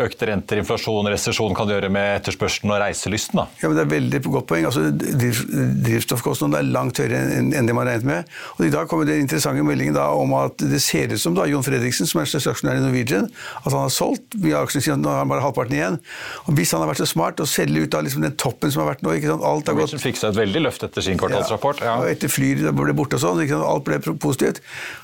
økte 0.00 0.28
renter, 0.30 0.62
inflasjon, 0.62 1.08
resesjon 1.12 1.52
kan 1.56 1.68
gjøre 1.68 1.90
med 1.92 2.20
etterspørselen 2.20 2.72
og 2.72 2.80
reiselysten. 2.80 3.42
da. 3.42 3.46
Ja, 3.60 3.68
men 3.68 3.76
Det 3.76 3.84
er 3.84 3.90
veldig 3.92 4.22
godt 4.24 4.48
poeng. 4.48 4.64
Altså, 4.70 4.86
driv, 4.96 5.42
drivstoffkostnadene 5.84 6.62
er 6.62 6.70
langt 6.72 7.00
høyere 7.00 7.20
enn, 7.38 7.52
det 7.68 7.76
man 7.76 7.88
regnet 7.88 8.08
med. 8.08 8.32
Og 8.58 8.64
I 8.66 8.72
dag 8.72 8.88
kommer 8.88 9.08
det 9.08 9.18
interessante 9.20 9.64
meldingen 9.66 9.96
da 9.98 10.08
om 10.16 10.32
at 10.40 10.56
det 10.64 10.80
ser 10.82 11.12
ut 11.12 11.20
som 11.20 11.36
da 11.36 11.44
Jon 11.50 11.64
Fredriksen, 11.66 12.08
som 12.08 12.22
er 12.22 12.30
største 12.30 12.54
aksjonær 12.54 12.80
i 12.80 12.84
Norwegian, 12.84 13.28
at 13.60 13.70
han 13.70 13.84
har 13.84 13.92
solgt 13.92 14.38
mye 14.40 14.56
av 14.56 14.68
aksjene 14.68 14.86
sine, 14.88 14.98
nå 15.04 15.12
har 15.12 15.22
han 15.24 15.30
bare 15.32 15.44
halvparten 15.44 15.76
igjen. 15.76 16.00
Og 16.46 16.56
Hvis 16.56 16.72
han 16.72 16.80
har 16.80 16.90
vært 16.92 17.02
så 17.04 17.08
smart 17.12 17.40
å 17.44 17.48
selge 17.48 17.84
ut 17.84 17.94
av 17.94 18.04
liksom 18.08 18.24
den 18.24 18.36
toppen 18.40 18.72
som 18.72 18.84
har 18.84 18.94
vært 18.94 19.04
nå 19.04 19.14
ikke 19.16 19.30
sant? 19.34 19.44
Alt 19.44 19.68
har 19.68 19.76
gått 19.76 19.92
Norwegian 19.92 20.04
fikk 20.06 20.20
seg 20.20 20.32
et 20.32 20.40
veldig 20.40 20.64
løft 20.64 20.84
etter 20.88 21.04
sin 21.04 21.20
kvartalsrapport. 21.20 21.84
ja. 21.84 21.90
Ja. 21.90 21.96
Og 22.00 22.08
etter 22.10 22.30
Flyr 22.30 22.70
ble 22.72 22.94
borte 22.96 23.18
og 23.18 23.24
sånn? 23.24 23.40
Alt 23.56 23.84
ble 23.86 23.98
positivt. 24.22 24.60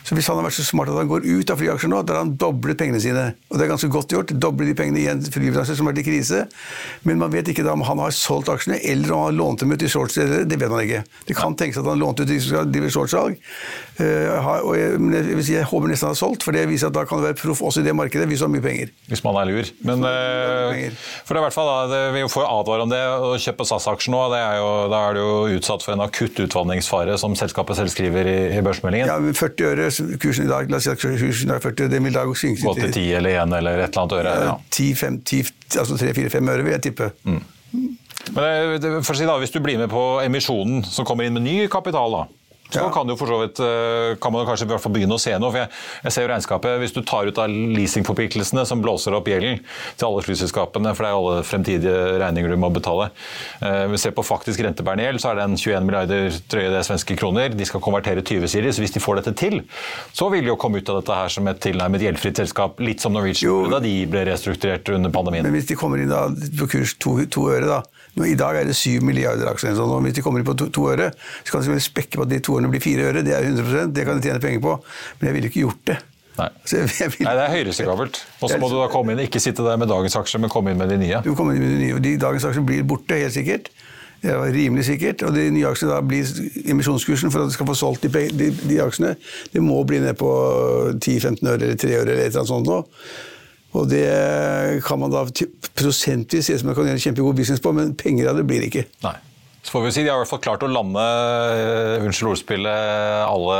Så 0.06 0.14
hvis 0.14 0.28
han 0.30 0.38
har 0.38 0.46
vært 0.46 0.58
så 0.58 0.66
smart 0.66 0.92
at 0.92 0.98
han 1.00 1.10
går 1.10 1.26
ut 1.26 1.50
av 1.50 1.58
flyaksjer 1.60 1.90
nå, 1.90 2.02
da 2.06 2.14
har 2.14 2.24
han 2.24 2.34
doblet 2.38 2.78
pengene 2.78 3.00
sine. 3.02 3.24
Og 3.50 3.58
det 3.58 3.66
er 3.66 3.72
ganske 3.72 3.90
godt 3.92 4.14
gjort. 4.14 4.34
Doble 4.42 4.68
de 4.68 4.76
pengene 4.78 5.02
igjen 5.02 5.22
til 5.24 5.34
flybransjen 5.34 5.78
som 5.78 5.88
har 5.88 5.94
vært 5.94 6.04
i 6.04 6.06
krise. 6.06 6.44
Men 7.08 7.20
man 7.22 7.34
vet 7.34 7.50
ikke 7.50 7.66
da 7.66 7.74
om 7.74 7.84
han 7.88 8.02
har 8.04 8.14
solgt 8.14 8.52
aksjene, 8.52 8.78
eller 8.86 9.12
om 9.12 9.24
han 9.24 9.32
har 9.32 9.38
lånt 9.40 9.64
dem 9.64 9.74
ut 9.74 9.82
i 9.82 9.90
shortsteder. 9.90 10.46
Det 10.46 10.60
vet 10.60 10.72
man 10.72 10.84
ikke. 10.86 11.02
Det 11.26 11.38
kan 11.38 11.58
tenkes 11.58 11.82
at 11.82 11.90
han 11.90 12.02
lånte 12.02 12.26
ut 12.26 12.30
de 12.30 12.38
som 12.40 12.54
skal 12.54 12.70
drive 12.70 12.92
shortsalg. 12.94 13.40
Eh, 13.96 14.48
og 14.60 14.74
jeg, 14.76 14.96
jeg, 15.14 15.44
si, 15.46 15.54
jeg 15.54 15.66
håper 15.70 15.88
nesten 15.88 16.10
han 16.10 16.12
har 16.12 16.18
solgt, 16.18 16.44
for 16.44 16.56
det 16.56 16.66
viser 16.68 16.90
at 16.90 16.96
da 16.96 17.06
kan 17.08 17.20
du 17.20 17.24
være 17.24 17.38
proff 17.40 17.62
også 17.64 17.80
i 17.80 17.86
det 17.86 17.94
markedet 17.96 18.26
hvis 18.28 18.42
du 18.42 18.46
har 18.46 18.52
mye 18.52 18.64
penger. 18.64 18.92
Hvis 19.08 19.22
man 19.24 19.38
er 19.40 19.48
lur. 19.48 19.70
Men 19.88 20.04
eh, 20.04 20.64
penger. 20.74 20.98
for 21.24 21.32
det 21.32 21.40
er 21.40 21.42
i 21.42 21.46
hvert 21.46 21.56
fall 21.56 21.70
da, 21.70 21.78
det, 21.92 22.00
vi 22.16 22.24
får 22.34 22.48
advare 22.50 22.86
om 22.86 22.92
det. 22.92 23.00
Å 23.00 23.32
kjøpe 23.40 23.68
SAS-aksjer 23.70 24.12
nå, 24.12 24.22
det 24.34 24.42
er 24.42 24.60
jo, 24.60 24.70
da 24.92 25.02
er 25.08 25.16
du 25.16 25.22
jo 25.22 25.58
utsatt 25.58 25.86
for 25.86 25.96
en 25.96 26.04
akutt 26.04 26.42
utvanningsfare, 26.44 27.16
som 27.22 27.36
selskapet 27.38 27.80
selv 27.80 27.94
skriver 27.94 28.28
i, 28.28 28.38
i 28.58 28.62
børsmeldingen. 28.66 29.08
Ja, 29.08 29.36
40 29.40 29.70
øre, 29.72 29.90
kursen 30.22 30.48
i 30.48 30.52
dag, 30.52 30.70
la 30.72 30.80
oss 30.80 30.88
si 30.88 30.92
at 30.92 31.00
kursen 31.00 31.56
er 31.56 31.64
40 31.64 31.86
øre, 31.86 31.94
det 31.96 32.02
vil 32.04 32.16
da 32.16 32.26
synke 32.36 32.66
Gå 32.66 32.74
til 32.78 32.92
10 32.92 33.06
eller 33.20 33.42
1 33.46 33.60
eller 33.60 33.84
et 33.84 33.88
eller 33.88 34.02
annet 34.04 34.18
øre. 34.20 34.38
Ja. 34.50 34.56
10, 34.76 34.88
5, 35.00 35.20
10, 35.24 35.54
altså 35.80 36.00
3-4-5 36.00 36.50
øre, 36.52 36.66
vil 36.66 36.76
jeg 36.76 36.84
tippe. 36.90 37.12
Men 38.34 38.42
det, 38.42 38.80
det, 38.82 38.90
å 38.98 39.14
si 39.14 39.26
da, 39.28 39.36
Hvis 39.40 39.54
du 39.54 39.60
blir 39.62 39.78
med 39.80 39.90
på 39.92 40.02
emisjonen 40.24 40.82
som 40.88 41.06
kommer 41.08 41.26
inn 41.26 41.36
med 41.36 41.46
ny 41.46 41.56
kapital, 41.72 42.12
da, 42.12 42.24
så 42.70 42.80
Ja. 42.82 42.90
kan, 42.90 43.06
du 43.06 43.16
for 43.16 43.26
så 43.30 43.38
vidt, 43.42 43.60
eh, 43.60 44.16
kan 44.20 44.32
man 44.32 44.46
kanskje 44.46 44.66
i 44.66 44.70
hvert 44.72 44.80
fall 44.82 44.92
begynne 44.92 45.14
å 45.14 45.20
se 45.20 45.32
noe. 45.38 45.50
for 45.50 45.58
jeg, 45.58 45.68
jeg 46.04 46.12
ser 46.12 46.26
jo 46.26 46.32
regnskapet, 46.34 46.78
Hvis 46.80 46.92
du 46.94 47.02
tar 47.02 47.26
ut 47.26 47.38
av 47.38 47.48
leasingforpliktelsene 47.48 48.66
som 48.66 48.82
blåser 48.82 49.14
opp 49.14 49.26
gjelden 49.30 49.60
til 49.96 50.06
alle 50.08 50.22
flyselskapene, 50.26 50.94
for 50.96 51.04
det 51.06 51.10
er 51.10 51.18
alle 51.20 51.42
fremtidige 51.46 52.18
regninger 52.20 52.50
du 52.50 52.56
må 52.60 52.70
betale 52.72 53.10
eh, 53.62 53.86
Vi 53.88 53.96
ser 54.02 54.10
på 54.16 54.24
faktisk 54.26 54.60
rentebærende 54.66 55.06
gjeld, 55.06 55.20
så 55.22 55.30
er 55.32 55.40
den 55.42 55.56
21 55.56 55.86
milliarder 55.86 56.30
drøye 56.50 56.72
det 56.74 56.84
svenske 56.86 57.16
kroner. 57.18 57.54
De 57.56 57.64
skal 57.68 57.80
konvertere 57.80 58.22
20 58.22 58.48
sider, 58.48 58.70
så 58.74 58.82
hvis 58.84 58.94
de 58.96 59.00
får 59.00 59.20
dette 59.22 59.34
til, 59.38 59.60
så 60.12 60.30
vil 60.32 60.42
de 60.42 60.48
jo 60.52 60.56
komme 60.60 60.78
ut 60.82 60.88
av 60.90 61.00
dette 61.02 61.14
her 61.14 61.28
som 61.32 61.46
et 61.48 61.60
tilnærmet 61.62 62.02
gjeldfritt 62.02 62.36
selskap, 62.42 62.80
litt 62.80 63.00
som 63.00 63.12
Norwegian 63.14 63.46
Jo. 63.46 63.70
da 63.70 63.78
de 63.80 63.94
ble 64.10 64.24
restrukturert 64.26 64.88
under 64.94 65.10
pandemien. 65.14 65.44
Men 65.46 65.52
hvis 65.54 65.68
de 65.70 65.76
kommer 65.78 65.98
inn 66.02 66.10
da, 66.10 66.26
på 66.58 66.68
kurs 66.68 66.96
to, 66.98 67.18
to 67.30 67.46
øre, 67.52 67.66
da 67.66 67.82
I 68.24 68.34
dag 68.38 68.56
er 68.56 68.64
det 68.64 68.76
7 68.78 69.04
milliarder 69.04 69.50
aksjer. 69.50 69.74
sånn, 69.76 69.92
Hvis 70.06 70.16
de 70.16 70.22
kommer 70.24 70.40
inn 70.40 70.48
på 70.48 70.56
to, 70.56 70.70
to 70.72 70.86
øre, 70.88 71.10
så 71.44 71.52
kan 71.52 71.66
de 71.66 71.80
spekke 71.84 72.16
på 72.16 72.24
at 72.24 72.32
de 72.32 72.40
to 72.40 72.56
ørene 72.56 72.70
blir 72.72 72.80
fire 72.80 73.10
øre. 73.10 73.24
Det 73.26 73.34
er 73.36 73.44
100% 73.44 73.92
det 73.92 74.06
kan 74.08 74.20
de 74.20 74.28
tjene 74.30 74.40
penger 74.40 74.62
på. 74.64 74.76
Men 75.20 75.28
jeg 75.28 75.36
ville 75.36 75.50
ikke 75.52 75.64
gjort 75.66 75.82
det. 75.92 75.98
Nei. 76.36 76.48
Så 76.68 76.78
jeg, 76.80 76.92
jeg 77.00 77.12
vil, 77.14 77.26
Nei, 77.28 77.34
det 77.36 77.44
er 77.44 77.52
høyrisikabelt. 77.54 78.22
Og 78.40 78.50
så 78.52 78.58
må 78.60 78.70
du 78.72 78.78
da 78.78 78.88
komme 78.92 79.12
inn, 79.12 79.24
ikke 79.24 79.40
sitte 79.40 79.64
der 79.64 79.76
med 79.80 79.88
dagens 79.92 80.16
aksjer, 80.20 80.40
men 80.40 80.52
komme 80.52 80.72
inn 80.72 80.80
med 80.80 80.92
de 80.92 80.98
nye. 81.00 81.20
Du 81.24 81.34
kommer 81.36 81.56
inn 81.56 81.64
med 81.64 81.76
de 81.76 81.82
nye, 81.84 81.98
og 81.98 82.02
de 82.04 82.16
Dagens 82.20 82.48
aksjer 82.48 82.64
blir 82.66 82.88
borte, 82.88 83.20
helt 83.20 83.36
sikkert. 83.36 83.70
Det 84.22 84.32
er 84.32 84.42
rimelig 84.52 84.84
sikkert. 84.88 85.22
Og 85.28 85.36
de 85.36 85.46
nye 85.52 85.68
aksjene 85.70 85.92
da 85.94 86.02
blir 86.04 86.28
emisjonskursen 86.72 87.32
for 87.32 87.44
at 87.44 87.52
du 87.52 87.56
skal 87.56 87.68
få 87.68 87.76
solgt 87.78 88.08
de, 88.08 88.26
de, 88.32 88.50
de 88.64 88.80
aksjene. 88.84 89.14
Det 89.52 89.62
må 89.64 89.82
bli 89.88 90.00
ned 90.04 90.16
på 90.20 90.30
10-15 90.96 91.40
øre 91.44 91.60
eller 91.60 91.80
3 91.80 91.96
øre 92.00 92.10
eller 92.10 92.24
et 92.24 92.30
eller 92.32 92.42
annet 92.42 92.52
sånt 92.52 92.70
nå. 92.70 92.82
Og 93.76 93.88
det 93.90 94.80
kan 94.86 95.00
man 95.02 95.12
da 95.12 95.24
prosentvis 95.76 96.48
se 96.50 96.58
som 96.60 96.70
man 96.70 96.76
kan 96.78 96.88
gjøre 96.88 96.98
en 96.98 97.06
kjempegod 97.08 97.36
business 97.38 97.62
på, 97.64 97.72
men 97.76 97.94
penger 97.98 98.30
av 98.32 98.38
det 98.40 98.46
blir 98.48 98.64
ikke. 98.68 98.86
Nei. 99.04 99.16
Så 99.66 99.72
får 99.74 99.82
vi 99.82 99.90
si 99.96 100.02
De 100.06 100.10
har 100.12 100.20
i 100.20 100.22
hvert 100.22 100.30
fall 100.30 100.42
klart 100.44 100.62
å 100.62 100.68
lande 100.70 101.02
øh, 101.02 102.04
unnskyld 102.06 102.28
ordspillet, 102.36 103.24
alle 103.26 103.56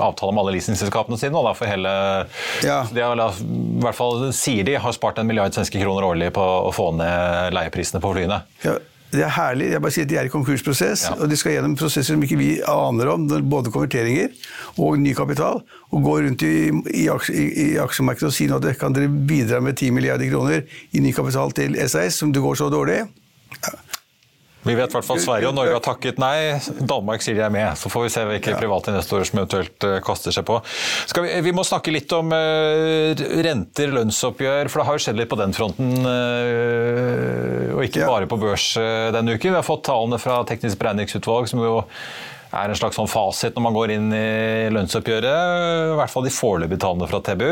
avtaler 0.00 0.32
med 0.32 0.40
alle 0.46 0.54
leasingselskapene 0.56 1.18
sine. 1.20 1.36
Og 1.36 1.44
da 1.44 1.52
for 1.58 1.68
hele, 1.68 1.92
Ja. 2.64 2.78
de 2.88 3.04
har, 3.04 3.20
i 3.20 3.82
hvert 3.84 3.98
fall 3.98 4.30
sier 4.32 4.64
de 4.64 4.78
har 4.80 4.96
spart 4.96 5.20
en 5.20 5.28
milliard 5.28 5.52
svenske 5.52 5.76
kroner 5.82 6.08
årlig 6.08 6.30
på 6.32 6.40
å 6.40 6.72
få 6.72 6.88
ned 6.96 7.52
leieprisene 7.52 8.00
på 8.00 8.14
flyene. 8.16 8.40
Ja, 8.64 8.78
det 9.14 9.24
er 9.26 9.32
herlig. 9.36 9.70
Jeg 9.72 9.82
bare 9.84 9.94
sier 9.94 10.04
at 10.06 10.10
De 10.10 10.16
er 10.20 10.28
i 10.28 10.32
konkursprosess, 10.32 11.04
Ja. 11.08 11.14
og 11.20 11.30
de 11.30 11.36
skal 11.38 11.52
gjennom 11.56 11.76
prosesser 11.78 12.14
som 12.14 12.22
ikke 12.26 12.38
vi 12.40 12.48
aner 12.68 13.10
om. 13.12 13.26
Både 13.48 13.70
konverteringer 13.74 14.28
og 14.78 14.98
ny 14.98 15.14
kapital. 15.14 15.62
Og 15.94 16.02
gå 16.02 16.16
rundt 16.26 16.42
i, 16.42 16.70
i, 16.92 17.04
i, 17.08 17.44
i 17.64 17.68
aksjemarkedet 17.82 18.30
og 18.30 18.34
si 18.36 18.46
nå 18.50 18.56
at 18.58 18.66
dere 18.66 18.78
kan 18.80 18.92
dere 18.96 19.08
bidra 19.08 19.60
med 19.64 19.76
10 19.78 19.90
milliarder 19.94 20.30
kroner 20.32 20.64
i 20.92 21.00
ny 21.04 21.12
kapital 21.14 21.52
til 21.56 21.76
SAS, 21.88 22.18
som 22.20 22.32
det 22.34 22.42
går 22.42 22.58
så 22.58 22.70
dårlig. 22.72 23.04
Vi 24.64 24.72
vet 24.74 24.88
i 24.88 24.96
hvert 24.96 25.04
fall 25.04 25.18
Sverige 25.20 25.48
og 25.50 25.54
Norge 25.58 25.74
har 25.76 25.82
takket 25.84 26.16
nei. 26.22 26.56
Danmark 26.88 27.20
sier 27.24 27.36
de 27.36 27.42
er 27.44 27.52
med. 27.52 27.74
Så 27.76 27.90
får 27.92 28.06
vi 28.06 28.12
se 28.14 28.22
hvilke 28.28 28.54
private 28.56 28.94
investorer 28.94 29.28
som 29.28 29.40
eventuelt 29.42 29.84
øh, 29.88 29.98
kaster 30.06 30.32
seg 30.32 30.46
på. 30.48 30.56
Skal 31.10 31.26
vi, 31.26 31.34
vi 31.44 31.52
må 31.52 31.64
snakke 31.68 31.92
litt 31.92 32.12
om 32.16 32.32
øh, 32.32 33.12
renter, 33.44 33.92
lønnsoppgjør, 33.92 34.70
for 34.72 34.80
det 34.80 34.86
har 34.88 34.96
jo 34.98 35.04
skjedd 35.04 35.20
litt 35.20 35.32
på 35.32 35.40
den 35.42 35.52
fronten. 35.56 35.92
øh, 36.08 37.74
og 37.76 37.84
ikke 37.84 38.00
Ja. 38.04 38.08
bare 38.08 38.26
på 38.30 38.38
børs 38.40 38.70
denne 39.14 39.34
uken. 39.36 39.50
Vi 39.52 39.58
har 39.60 39.66
fått 39.66 39.84
tallene 39.88 40.18
fra 40.22 40.40
Teknisk 40.48 40.78
beregningsutvalg, 40.80 41.48
som 41.50 41.60
jo 41.64 41.82
er 42.54 42.70
en 42.72 42.78
slags 42.78 42.96
sånn 42.98 43.10
fasit 43.10 43.56
når 43.56 43.64
man 43.66 43.74
går 43.76 43.92
inn 43.96 44.06
i 44.14 44.70
lønnsoppgjøret. 44.74 45.92
I 45.94 45.98
hvert 45.98 46.12
fall 46.14 46.26
de 46.28 46.32
foreløpige 46.34 46.82
tallene 46.84 47.08
fra 47.10 47.20
TBU. 47.26 47.50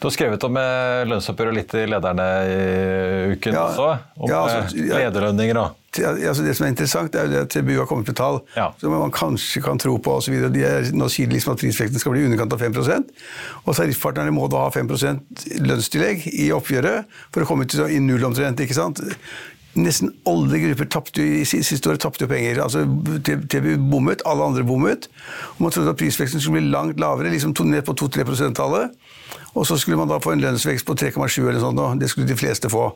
Du 0.00 0.08
har 0.08 0.14
skrevet 0.16 0.44
om 0.48 0.58
eh, 0.60 1.04
lønnsoppgjøret 1.08 1.56
litt 1.60 1.74
i 1.78 1.86
lederne 1.88 2.26
i 2.50 2.58
uken 3.36 3.56
Ja. 3.56 3.64
også. 3.70 3.88
Om 4.18 4.28
Ja, 4.30 4.42
altså, 4.44 4.76
eh, 4.76 4.90
ja. 4.90 5.00
lederlønninger 5.06 5.62
og 5.62 5.80
altså 5.94 6.42
det 6.42 6.56
som 6.58 6.64
er 6.66 6.72
interessant, 6.72 7.14
er 7.14 7.30
at 7.44 7.52
TBU 7.54 7.76
har 7.78 7.86
kommet 7.86 8.08
med 8.10 8.16
tall 8.18 8.40
Ja. 8.56 8.72
som 8.80 8.90
man 8.90 9.12
kanskje 9.14 9.62
kan 9.62 9.78
tro 9.78 9.96
på. 9.98 10.16
Og 10.16 10.22
så 10.26 10.34
de 10.52 10.64
er, 10.66 10.90
nå 10.92 11.06
sier 11.08 11.28
de 11.30 11.36
liksom 11.36 11.52
at 11.54 11.60
prisvekten 11.62 12.00
skal 12.02 12.12
bli 12.12 12.24
i 12.24 12.26
underkant 12.26 12.52
av 12.52 12.58
5 12.58 13.04
Og 13.66 13.74
tariffpartnerne 13.76 14.32
må 14.34 14.48
da 14.50 14.64
ha 14.66 14.70
5% 14.70 15.20
lønnstillegg 15.62 16.26
i 16.34 16.50
oppgjøret 16.50 17.04
for 17.32 17.42
å 17.42 17.46
komme 17.46 17.66
til 17.68 17.86
i 17.86 18.00
null 18.00 18.24
omtrent. 18.24 18.58
ikke 18.60 18.74
sant? 18.74 19.00
Nesten 19.74 20.12
alle 20.30 20.60
grupper 20.62 20.86
tapte 20.86 21.24
siste 21.48 21.90
året 21.90 22.02
tapte 22.04 22.28
penger. 22.30 22.60
altså 22.62 22.84
TBU 23.26 23.88
bommet, 23.90 24.22
alle 24.26 24.44
andre 24.44 24.62
bommet. 24.64 25.08
Og 25.56 25.62
Man 25.62 25.72
trodde 25.74 25.90
at 25.90 25.98
prisveksten 25.98 26.40
skulle 26.40 26.60
bli 26.60 26.70
langt 26.70 27.00
lavere, 27.00 27.30
liksom 27.30 27.54
ned 27.66 27.82
på 27.82 27.92
2-3 27.92 28.24
prosenttallet. 28.24 28.94
Og 29.54 29.66
så 29.66 29.76
skulle 29.78 29.98
man 29.98 30.08
da 30.08 30.18
få 30.18 30.34
en 30.34 30.42
lønnsvekst 30.42 30.86
på 30.86 30.94
3,7 30.98 31.48
eller 31.48 31.60
sånt, 31.62 31.78
og 31.78 32.00
det 32.00 32.10
skulle 32.10 32.28
de 32.28 32.36
fleste 32.36 32.70
få. 32.70 32.88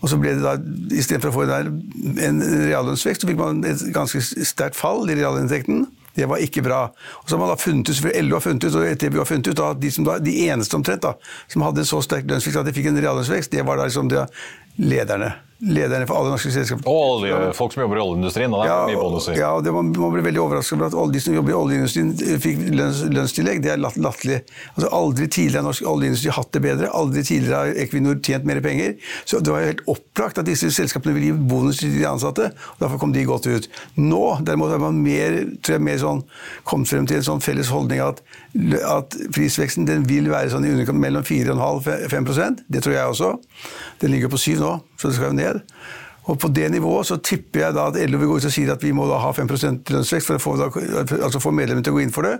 Og 0.00 0.10
så 0.10 0.18
ble 0.18 0.34
det 0.34 0.42
da, 0.42 0.56
istedenfor 0.98 1.30
å 1.30 1.36
få 1.36 1.44
en, 1.46 2.42
reallønnsvekst, 2.42 3.22
så 3.22 3.30
fikk 3.30 3.38
man 3.38 3.62
et 3.66 3.84
ganske 3.94 4.22
sterkt 4.22 4.78
fall 4.78 5.06
i 5.10 5.18
realinntekten. 5.18 5.86
Det 6.14 6.26
var 6.28 6.42
ikke 6.44 6.64
bra. 6.66 6.80
Og 7.22 7.28
så 7.28 7.36
har 7.36 7.44
man 7.44 7.54
da 7.54 7.60
funnet 7.60 7.88
ut, 7.88 8.02
LO 8.18 8.36
har 8.36 8.44
funnet 8.44 8.66
ut, 8.66 8.74
og 8.74 8.88
ETB 8.90 9.22
har 9.22 9.30
funnet 9.30 9.52
ut, 9.52 9.62
at 9.62 9.80
de, 9.80 9.92
da, 10.04 10.18
de 10.22 10.34
eneste 10.50 10.76
omtrent 10.76 11.06
da, 11.06 11.14
som 11.48 11.64
hadde 11.66 11.84
en 11.84 11.88
så 11.88 12.02
sterk 12.04 12.26
lønnsvekst 12.28 12.60
at 12.60 12.68
de 12.68 12.74
fikk 12.76 12.90
en 12.90 13.00
reallønnsvekst, 13.00 13.54
det 13.54 13.64
var 13.66 13.80
da 13.80 13.88
liksom 13.88 14.10
de 14.12 14.26
lederne. 14.82 15.32
Lederne 15.62 16.06
for 16.10 16.18
alle 16.18 16.32
norske 16.34 16.50
selskaper. 16.50 16.88
Og 16.90 17.20
olje, 17.22 17.36
folk 17.54 17.72
som 17.74 17.84
jobber 17.84 18.00
i 18.00 18.02
oljeindustrien. 18.02 18.50
Og 18.56 18.64
det 18.64 18.70
er 18.72 18.88
mye 18.90 18.98
bonuser. 18.98 19.36
Ja, 19.38 19.50
og 19.54 19.62
det, 19.62 19.70
man, 19.76 19.92
man 19.94 20.10
ble 20.16 20.24
veldig 20.26 20.40
overrasket 20.42 20.74
over 20.78 20.88
at 20.90 20.96
alle 20.98 21.14
de 21.14 21.20
som 21.22 21.36
jobber 21.36 21.52
i 21.54 21.56
oljeindustrien 21.58 22.08
eh, 22.18 22.38
fikk 22.42 22.62
lønns, 22.74 23.02
lønnstillegg. 23.14 23.60
Det 23.62 23.72
er 23.76 23.82
latt- 23.82 24.00
latterlig. 24.02 24.40
Altså, 24.74 24.90
aldri 24.98 25.28
tidligere 25.30 25.60
har 25.62 25.68
norsk 25.68 25.86
oljeindustri 25.92 26.34
hatt 26.34 26.50
det 26.56 26.62
bedre. 26.66 26.90
Aldri 27.02 27.22
tidligere 27.28 27.60
har 27.62 27.80
Equinor 27.86 28.18
tjent 28.26 28.48
mer 28.50 28.62
penger. 28.64 28.96
Så 29.24 29.38
det 29.38 29.54
var 29.54 29.66
helt 29.68 29.84
opplagt 29.94 30.42
at 30.42 30.50
disse 30.50 30.72
selskapene 30.74 31.14
ville 31.16 31.30
gi 31.30 31.46
bonus 31.54 31.78
til 31.84 31.94
de 31.94 32.04
ansatte. 32.10 32.50
og 32.74 32.82
Derfor 32.82 32.98
kom 33.04 33.14
de 33.14 33.22
godt 33.30 33.46
ut. 33.52 33.70
Nå 34.02 34.22
derimot 34.42 34.74
er 34.74 34.82
man 34.82 34.98
mer, 35.04 35.38
tror 35.62 35.78
jeg, 35.78 35.86
mer 35.86 36.02
sånn, 36.02 36.24
kommet 36.68 36.90
frem 36.90 37.06
til 37.06 37.20
en 37.20 37.28
sånn 37.30 37.44
felles 37.44 37.70
holdning 37.70 38.02
at, 38.02 38.18
at 38.90 39.14
prisveksten 39.32 39.86
den 39.88 40.02
vil 40.10 40.26
være 40.32 40.50
sånn 40.52 40.66
i 40.66 40.72
underkant 40.74 40.98
mellom 41.00 41.22
4,5-5% 41.24 42.64
Det 42.72 42.82
tror 42.84 42.94
jeg 42.96 43.12
også. 43.14 43.30
Den 44.02 44.10
ligger 44.14 44.32
på 44.32 44.40
7 44.40 44.56
nå, 44.60 44.72
så 45.02 45.10
det 45.10 45.18
skal 45.18 45.32
jo 45.34 45.40
ned. 45.42 45.60
Og 46.30 46.36
På 46.38 46.46
det 46.54 46.68
nivået 46.70 47.08
så 47.08 47.16
tipper 47.18 47.64
jeg 47.64 47.74
da 47.74 47.88
at 47.90 47.96
LO 48.06 48.18
vil 48.20 48.28
gå 48.30 48.34
ut 48.38 48.44
og 48.46 48.52
si 48.54 48.62
at 48.70 48.82
vi 48.84 48.92
må 48.94 49.08
da 49.10 49.16
ha 49.18 49.32
5% 49.34 49.88
lønnsvekst 49.90 50.28
for 50.30 50.38
å 50.38 50.42
få, 50.44 50.52
altså 51.18 51.40
få 51.42 51.50
medlemmene 51.50 51.82
til 51.82 51.90
å 51.90 51.96
gå 51.96 52.02
inn 52.04 52.12
for 52.14 52.22
det. 52.28 52.36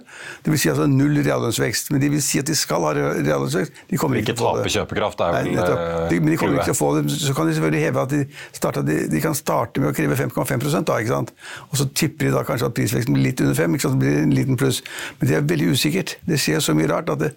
Det 0.47 0.53
vil 0.55 0.61
si 0.63 0.71
altså 0.71 0.87
null 0.87 1.19
reallønnsvekst. 1.19 1.91
Men 1.91 2.05
de 2.05 2.13
vil 2.13 2.23
si 2.23 2.39
at 2.39 2.47
de 2.47 2.55
skal 2.55 2.87
ha 2.87 2.93
reallønnsvekst. 2.95 3.81
De 3.91 3.99
kommer 3.99 4.21
Ikke 4.21 4.37
ikke 4.37 4.39
til 4.39 4.47
å 4.47 4.53
få 4.53 4.61
tape 4.61 4.69
det. 4.69 4.75
kjøpekraft, 4.77 5.25
er 5.27 5.35
Nei, 5.35 5.43
vel 5.49 5.59
nettopp. 5.59 5.83
de, 6.13 6.21
men 6.23 6.31
de 6.31 6.39
kommer 6.45 6.61
ikke 6.61 6.69
til 6.71 6.77
å 6.77 6.79
få 6.79 6.93
det. 7.01 7.05
Så 7.27 7.35
kan 7.35 7.51
de 7.51 7.57
selvfølgelig 7.59 7.83
heve 7.89 8.07
at 8.07 8.15
de, 8.15 8.23
starter, 8.61 8.87
de, 8.87 9.01
de 9.17 9.25
kan 9.27 9.35
starte 9.43 9.83
med 9.83 9.91
å 9.91 9.97
kreve 9.99 10.21
5,5 10.23 10.87
da, 10.93 11.01
ikke 11.03 11.15
sant? 11.17 11.35
Og 11.73 11.83
så 11.83 11.91
tipper 11.91 12.31
de 12.31 12.37
da 12.39 12.47
kanskje 12.47 12.71
at 12.71 12.79
prisveksten 12.79 13.19
blir 13.19 13.33
litt 13.33 13.43
under 13.43 13.59
5 13.59 13.75
ikke 13.81 13.89
sant? 13.89 13.99
Det 13.99 14.07
blir 14.07 14.23
en 14.29 14.39
liten 14.39 14.63
pluss. 14.63 14.79
Men 15.19 15.27
det 15.33 15.41
er 15.41 15.51
veldig 15.57 15.73
usikkert. 15.75 16.21
Det 16.31 16.39
skjer 16.39 16.63
så 16.63 16.79
mye 16.79 16.87
rart 16.95 17.11
at 17.11 17.27
det, 17.27 17.35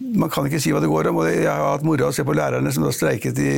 man 0.00 0.30
kan 0.32 0.46
ikke 0.48 0.60
si 0.62 0.72
hva 0.72 0.80
det 0.80 0.88
går 0.88 1.10
om. 1.10 1.18
og 1.20 1.28
Jeg 1.28 1.44
har 1.48 1.74
hatt 1.74 1.84
moro 1.84 2.06
av 2.06 2.12
å 2.12 2.16
se 2.16 2.24
på 2.24 2.34
lærerne 2.36 2.72
som 2.72 2.84
da 2.86 2.92
streiket 2.94 3.38
i 3.42 3.50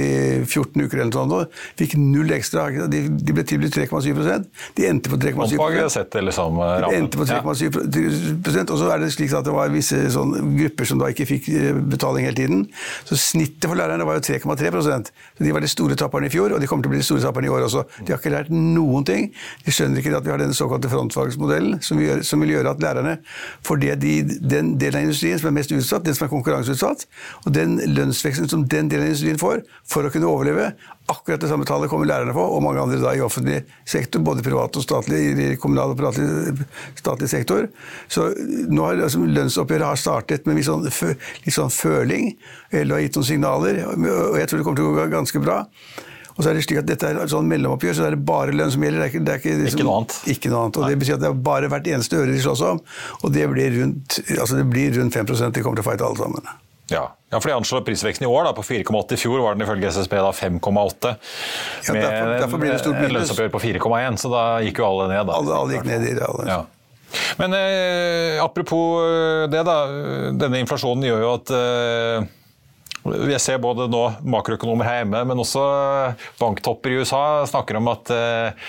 14 0.42 0.74
uker 0.82 0.98
eller 0.98 1.12
noe 1.12 1.38
sånt. 1.46 1.60
Fikk 1.78 1.94
null 2.00 2.32
ekstra. 2.34 2.66
De, 2.90 3.02
de 3.06 3.36
ble 3.36 3.44
tilbudt 3.46 3.76
3,7 3.76 4.10
De 4.76 4.88
endte 4.88 5.12
på 5.12 5.18
3,7 5.22 5.54
Omfaget 5.54 5.94
setter 5.94 6.26
liksom 6.26 6.58
eh, 6.64 6.88
endte 6.98 7.20
på 7.20 7.28
Ja. 7.30 7.38
3,7 7.46 8.72
og 8.72 8.78
så 8.80 8.88
er 8.90 9.02
det 9.02 9.12
slik 9.14 9.32
at 9.36 9.46
det 9.46 9.54
var 9.54 9.70
visse 9.72 9.96
grupper 10.12 10.88
som 10.88 11.00
da 11.00 11.10
ikke 11.12 11.28
fikk 11.28 11.48
eh, 11.54 11.78
betaling 11.94 12.26
hele 12.26 12.38
tiden. 12.38 12.64
Så 13.08 13.18
snittet 13.20 13.68
for 13.70 13.78
lærerne 13.78 14.06
var 14.08 14.18
jo 14.18 14.24
3,3% 14.26 15.12
Så 15.38 15.46
De 15.46 15.54
var 15.54 15.62
de 15.62 15.70
store 15.70 15.96
taperne 15.98 16.26
i 16.26 16.32
fjor, 16.32 16.56
og 16.56 16.60
de 16.62 16.68
kommer 16.70 16.84
til 16.86 16.90
å 16.90 16.94
bli 16.96 17.02
de 17.02 17.06
store 17.06 17.22
taperne 17.24 17.48
i 17.48 17.52
år 17.54 17.68
også. 17.68 17.84
De 18.02 18.12
har 18.14 18.18
ikke 18.20 18.34
lært 18.34 18.50
noen 18.52 19.06
ting. 19.06 19.30
De 19.64 19.74
skjønner 19.74 20.02
ikke 20.02 20.16
at 20.18 20.26
vi 20.26 20.34
har 20.34 20.42
den 20.42 20.54
såkalte 20.56 20.90
frontfagsmodellen, 20.92 21.78
som, 21.84 22.00
som 22.26 22.42
vil 22.42 22.56
gjøre 22.56 22.74
at 22.74 22.82
lærerne 22.82 23.16
får 23.66 23.82
det 23.82 23.96
de, 24.02 24.14
den 24.42 24.74
delen 24.80 25.00
av 25.00 25.06
industrien 25.06 25.38
som 25.40 25.52
er 25.52 25.56
mest 25.60 25.74
utsatt, 25.74 26.04
den 26.06 26.16
som 26.18 26.26
er 26.26 26.31
konkurranseutsatt, 26.32 27.06
og 27.44 27.54
den 27.54 27.78
lønnsveksten 27.92 28.50
som 28.50 28.66
den 28.66 28.90
delen 28.90 29.06
av 29.06 29.12
industrien 29.12 29.40
får 29.40 29.62
for 29.88 30.08
å 30.08 30.12
kunne 30.12 30.30
overleve, 30.30 30.72
Akkurat 31.10 31.40
det 31.42 31.48
samme 31.50 31.66
tallet 31.66 31.90
kommer 31.90 32.06
lærerne 32.06 32.32
på, 32.34 32.42
og 32.54 32.62
mange 32.62 32.78
andre 32.78 33.00
da 33.02 33.10
i 33.16 33.22
offentlig 33.24 33.64
sektor, 33.88 34.22
både 34.22 34.44
privat 34.46 34.76
og 34.78 34.84
statlig, 34.84 35.18
i 35.34 35.48
kommunal 35.58 35.92
og 35.92 35.98
privatlig, 35.98 36.62
statlig 36.94 37.28
sektor. 37.32 37.66
Så 38.06 38.28
nå 38.70 38.86
har 38.86 39.02
altså, 39.08 39.24
lønnsoppgjøret 39.26 39.88
har 39.88 39.98
startet 39.98 40.46
med 40.46 40.60
litt 40.60 40.68
sånn, 40.68 40.86
litt 40.86 41.56
sånn 41.56 41.74
føling. 41.74 42.30
LO 42.84 42.96
har 42.96 43.02
gitt 43.02 43.18
noen 43.18 43.28
signaler, 43.32 43.82
og 43.90 44.38
jeg 44.38 44.48
tror 44.48 44.62
det 44.62 44.68
kommer 44.68 44.80
til 44.80 44.92
å 44.92 44.94
gå 45.00 45.08
ganske 45.12 45.42
bra. 45.42 45.58
Og 46.42 46.46
så 46.46 46.50
er 46.50 46.58
det 46.58 46.64
slik 46.66 46.80
at 46.82 46.88
Dette 46.90 47.06
er 47.12 47.30
sånn 47.30 47.46
mellomoppgjør, 47.46 47.94
så 47.94 48.02
det 48.08 48.16
er 48.16 48.22
bare 48.26 48.50
lønn 48.58 48.72
som 48.74 48.82
gjelder. 48.82 48.98
Det 48.98 49.06
er 49.06 49.12
ikke, 49.12 49.22
det 49.22 49.32
er 49.36 49.38
ikke, 49.38 49.54
liksom- 49.62 49.78
Ikke 49.78 49.86
noe 49.86 49.96
annet. 50.00 50.16
Ikke 50.34 50.50
noe 50.50 50.64
annet. 50.66 50.76
Og 50.82 50.88
det 50.90 50.98
betyr 50.98 51.14
at 51.14 51.22
det 51.22 51.28
er 51.30 51.38
bare 51.46 51.68
hvert 51.70 51.86
eneste 51.86 52.18
øre 52.18 52.34
de 52.34 52.42
slåss 52.42 52.62
om. 52.66 52.80
Og 53.22 53.32
det 53.32 53.46
blir 53.52 53.70
rundt, 53.78 54.18
altså 54.42 54.58
det 54.58 54.66
blir 54.68 54.90
rundt 54.98 55.14
5 55.14 55.52
De 55.54 55.62
kommer 55.62 55.78
til 55.78 55.84
å 55.86 55.88
fighte 55.92 56.02
alle 56.10 56.18
sammen. 56.18 56.42
Ja. 56.90 57.06
ja, 57.30 57.38
for 57.38 57.48
de 57.48 57.54
anslår 57.54 57.84
prisveksten 57.86 58.26
i 58.26 58.28
år 58.28 58.44
da, 58.44 58.52
på 58.52 58.64
4,8. 58.66 59.14
I 59.14 59.16
fjor 59.22 59.40
var 59.40 59.54
den 59.54 59.64
ifølge 59.64 59.86
SSB 59.88 60.18
da 60.18 60.32
5,8. 60.32 61.14
Ja, 61.86 61.92
Med 61.94 62.02
derfor- 62.02 62.40
derfor 62.42 62.58
blir 62.58 62.72
det 62.74 62.80
stort 62.82 62.96
et 62.98 63.08
minus. 63.08 63.30
lønnsoppgjør 63.30 63.50
på 63.54 63.60
4,1, 63.62 64.18
så 64.18 64.28
da 64.34 64.58
gikk 64.60 64.76
jo 64.82 64.84
alle 64.90 65.08
ned. 65.08 65.26
Da. 65.26 65.32
Alle, 65.38 65.54
alle 65.54 65.72
gikk 65.78 65.86
ned 65.86 66.02
i 66.10 66.14
realen. 66.18 66.46
Ja. 66.48 66.64
Men 67.38 67.52
eh, 67.54 68.42
apropos 68.42 69.00
eh, 69.04 69.46
det, 69.52 69.64
da. 69.64 69.86
Denne 70.32 70.60
inflasjonen 70.64 71.04
gjør 71.04 71.20
jo 71.24 71.32
at 71.38 71.50
eh, 71.56 72.26
jeg 73.02 73.40
ser 73.42 73.58
både 73.62 73.88
nå 73.90 74.02
makroøkonomer 74.30 74.86
her 74.86 75.00
hjemme, 75.02 75.22
men 75.26 75.40
også 75.42 75.62
banktopper 76.38 76.92
i 76.94 77.00
USA 77.02 77.42
snakker 77.50 77.78
om 77.80 77.88
at 77.90 78.12
eh, 78.14 78.68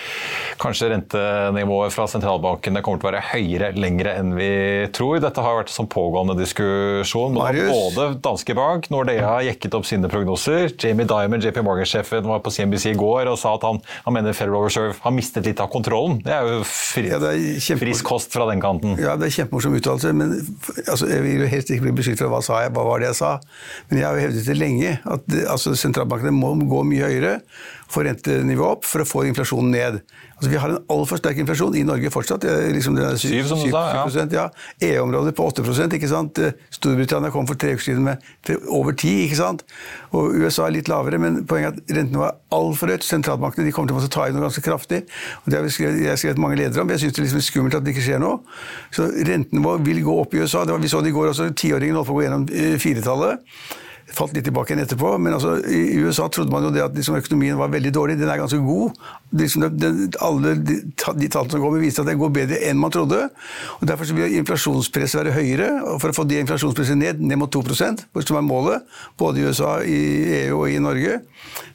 kanskje 0.60 0.88
rentenivået 0.90 1.94
fra 1.94 2.06
sentralbankene 2.10 2.82
kommer 2.84 2.98
til 3.02 3.08
å 3.08 3.12
være 3.12 3.22
høyere 3.30 3.70
lengre 3.78 4.16
enn 4.18 4.32
vi 4.34 4.50
tror. 4.94 5.20
Dette 5.22 5.44
har 5.44 5.60
vært 5.60 5.70
en 5.70 5.76
sånn 5.78 5.90
pågående 5.92 6.36
diskusjon. 6.40 7.36
Marius? 7.38 7.70
både 7.74 8.08
Danske 8.24 8.56
Bank, 8.58 8.88
Nordea 8.92 9.26
har 9.36 9.46
jekket 9.46 9.76
opp 9.78 9.86
sine 9.88 10.10
prognoser. 10.10 10.66
Jamie 10.82 11.06
Dimon, 11.08 11.42
JP 11.44 11.62
Morgan-sjefen, 11.66 12.26
var 12.28 12.42
på 12.44 12.52
CNBC 12.54 12.90
i 12.92 12.96
går 12.98 13.30
og 13.32 13.38
sa 13.40 13.54
at 13.58 13.66
han, 13.66 13.80
han 14.06 14.16
mener 14.18 14.36
Federal 14.36 14.66
Reserve 14.66 14.98
har 15.04 15.14
mistet 15.14 15.46
litt 15.48 15.62
av 15.62 15.70
kontrollen. 15.72 16.18
Det 16.24 16.34
er 16.34 16.50
jo 16.56 16.60
fri, 16.68 17.06
Ja, 17.12 17.20
er 17.22 17.38
kjempe- 17.62 17.84
frisk 17.84 18.08
kost 18.08 18.34
fra 18.34 18.48
den 18.50 18.62
kanten. 18.64 18.96
Ja, 19.00 19.14
det 19.20 19.28
er 19.30 19.36
kjempemorsom 19.38 19.78
uttalelse, 19.78 20.12
men 20.16 20.34
altså, 20.88 21.08
jeg 21.10 21.22
vil 21.24 21.44
jo 21.44 21.50
helst 21.54 21.70
ikke 21.74 21.86
bli 21.88 21.94
beskyldt 22.00 22.22
for 22.24 22.32
hva 22.34 22.42
sa 22.44 22.62
jeg, 22.64 22.74
hva 22.74 22.86
var 22.86 23.02
det 23.02 23.10
jeg 23.12 23.18
sa. 23.20 23.32
Men 23.90 24.00
jeg 24.00 24.06
har 24.08 24.18
jo 24.18 24.23
hevdet 24.24 24.48
det 24.48 24.58
lenge, 24.58 24.96
at 25.04 25.38
altså, 25.52 25.76
sentralbankene 25.78 26.34
må 26.34 26.54
gå 26.68 26.82
mye 26.88 27.08
høyere, 27.12 27.38
få 27.94 28.02
rentenivået 28.08 28.78
opp 28.80 28.86
for 28.88 29.04
å 29.04 29.06
få 29.06 29.22
inflasjonen 29.28 29.70
ned. 29.70 29.98
Altså, 30.34 30.48
vi 30.50 30.58
har 30.58 30.72
en 30.72 30.80
altfor 30.90 31.20
sterk 31.20 31.38
inflasjon 31.38 31.76
i 31.78 31.84
Norge 31.86 32.10
fortsatt. 32.10 32.42
er 32.48 32.72
Liksom, 32.74 32.96
det 32.98 33.04
er 33.06 33.18
syv- 33.20 33.34
Syv, 33.36 33.50
som 33.52 33.60
du 33.62 33.68
sa, 33.70 33.82
ja. 33.94 34.24
ja. 34.34 34.46
EU-området 34.88 35.34
på 35.38 35.46
8% 35.46 35.94
ikke 35.94 36.10
sant? 36.10 36.40
Storbritannia 36.74 37.30
kom 37.30 37.46
for 37.46 37.54
tre 37.60 37.76
uker 37.76 37.84
siden 37.86 38.02
med 38.08 38.24
over 38.66 38.96
10 38.96 39.12
ikke 39.28 39.38
sant? 39.38 39.62
Og 40.10 40.34
USA 40.40 40.66
er 40.66 40.74
litt 40.74 40.90
lavere, 40.90 41.20
men 41.22 41.44
poenget 41.46 41.76
er 41.78 41.84
at 41.84 41.94
rentene 42.00 42.24
var 42.24 42.34
altfor 42.56 42.90
høyt. 42.90 43.06
Sentralbankene 43.06 43.68
de 43.68 43.76
kommer 43.76 43.92
til 43.92 43.96
å 43.96 44.00
måtte 44.00 44.10
ta 44.16 44.26
i 44.26 44.34
noe 44.34 44.42
ganske 44.48 44.64
kraftig. 44.66 45.04
og 45.44 45.52
Det 45.52 45.60
har 45.60 45.68
vi 45.68 45.72
skrevet, 45.76 46.02
jeg 46.02 46.10
har 46.16 46.20
skrevet 46.24 46.42
mange 46.42 46.58
ledere 46.58 46.82
om. 46.82 46.90
Jeg 46.90 47.04
syns 47.04 47.14
det 47.14 47.22
er 47.22 47.28
liksom 47.28 47.46
skummelt 47.46 47.78
at 47.78 47.86
det 47.86 47.94
ikke 47.94 48.08
skjer 48.08 48.20
noe. 48.24 48.42
Så 48.90 49.06
rentenivået 49.30 49.86
vil 49.86 50.02
gå 50.02 50.18
opp 50.24 50.34
i 50.34 50.42
USA. 50.42 50.64
Det 50.66 50.74
var, 50.74 50.82
vi 50.82 50.90
så 50.90 51.04
det 51.04 51.14
i 51.14 51.16
går 51.20 51.30
også. 51.30 51.52
Tiåringen 51.54 51.94
holdt 52.00 52.10
på 52.10 52.16
å 52.16 52.20
gå 52.20 52.26
gjennom 52.26 52.48
eh, 52.50 52.74
firetallet. 52.82 53.38
Falt 54.14 54.34
litt 54.36 54.44
tilbake 54.46 54.70
igjen 54.72 54.84
etterpå, 54.84 55.14
men 55.18 55.34
altså, 55.34 55.56
i 55.66 55.96
USA 56.04 56.28
trodde 56.30 56.52
man 56.54 56.62
jo 56.66 56.70
det 56.74 56.82
at 56.84 56.94
liksom, 56.94 57.16
økonomien 57.18 57.56
var 57.58 57.72
veldig 57.72 57.90
dårlig. 57.96 58.14
Den 58.20 58.30
er 58.30 58.38
ganske 58.38 58.60
god. 58.62 58.94
Liksom, 59.34 59.64
den, 59.82 60.00
alle 60.22 60.52
de, 60.60 60.76
de 60.86 61.28
tallene 61.32 61.50
som 61.56 61.64
kommer, 61.64 61.82
viser 61.82 62.04
at 62.04 62.10
den 62.12 62.20
går 62.20 62.30
bedre 62.36 62.60
enn 62.68 62.78
man 62.78 62.92
trodde. 62.94 63.24
og 63.80 63.86
Derfor 63.90 64.06
så 64.06 64.14
vil 64.14 64.36
inflasjonspresset 64.38 65.20
være 65.24 65.34
høyere. 65.34 65.70
og 65.90 65.98
For 66.02 66.12
å 66.12 66.16
få 66.20 66.26
det 66.30 66.38
inflasjonspresset 66.44 67.00
ned, 67.00 67.22
ned 67.26 67.40
mot 67.42 67.50
2% 67.54 68.04
som 68.24 68.38
er 68.38 68.46
målet, 68.46 68.86
både 69.20 69.42
i 69.42 69.48
USA, 69.48 69.72
i 69.82 69.98
EU 70.44 70.60
og 70.62 70.70
i 70.72 70.78
Norge, 70.80 71.18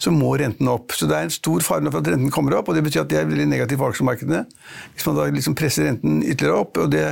så 0.01 0.13
må 0.15 0.31
renten 0.39 0.69
opp. 0.71 0.95
Så 0.95 1.05
det 1.09 1.17
er 1.19 1.27
en 1.27 1.33
stor 1.33 1.59
fare 1.65 1.91
for 1.91 1.99
at 2.01 2.07
renten 2.13 2.31
kommer 2.33 2.55
opp, 2.57 2.71
og 2.71 2.77
det 2.79 2.85
betyr 2.87 3.03
at 3.03 3.11
det 3.11 3.19
er 3.19 3.27
veldig 3.29 3.49
negativt 3.51 3.81
for 3.81 3.91
aksjemarkedene. 3.93 4.45
Hvis 4.95 5.05
man 5.09 5.19
da 5.19 5.27
liksom 5.35 5.57
presser 5.59 5.89
renten 5.89 6.21
ytterligere 6.23 6.63
opp. 6.63 6.77
og 6.79 6.89
det, 6.95 7.05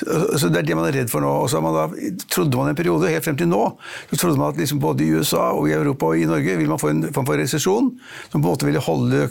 så- 0.00 0.48
det 0.50 0.62
er 0.62 0.68
det 0.72 0.76
man 0.80 0.88
er 0.88 0.96
redd 1.02 1.10
for 1.12 1.20
nå. 1.24 1.30
Og 1.44 1.50
så 1.52 1.60
man 1.62 1.76
da, 1.76 1.84
trodde 2.32 2.56
man 2.56 2.72
en 2.72 2.78
periode, 2.78 3.08
helt 3.12 3.24
frem 3.24 3.36
til 3.36 3.48
nå, 3.52 3.62
så 4.10 4.16
trodde 4.18 4.38
man 4.40 4.52
at 4.54 4.61
liksom 4.62 4.80
både 4.82 5.04
i 5.04 5.10
USA 5.12 5.50
og 5.56 5.68
i 5.68 5.74
Europa 5.76 6.12
og 6.12 6.18
i 6.18 6.26
Norge 6.28 6.56
vil 6.58 6.70
man 6.70 6.80
få 6.80 6.92
en 6.92 7.04
form 7.12 7.28
for 7.28 7.40
resesjon 7.40 7.90
som 8.30 8.38
på 8.38 8.42
en 8.42 8.48
måte 8.48 8.68
ville 8.68 8.82
holde 8.82 9.26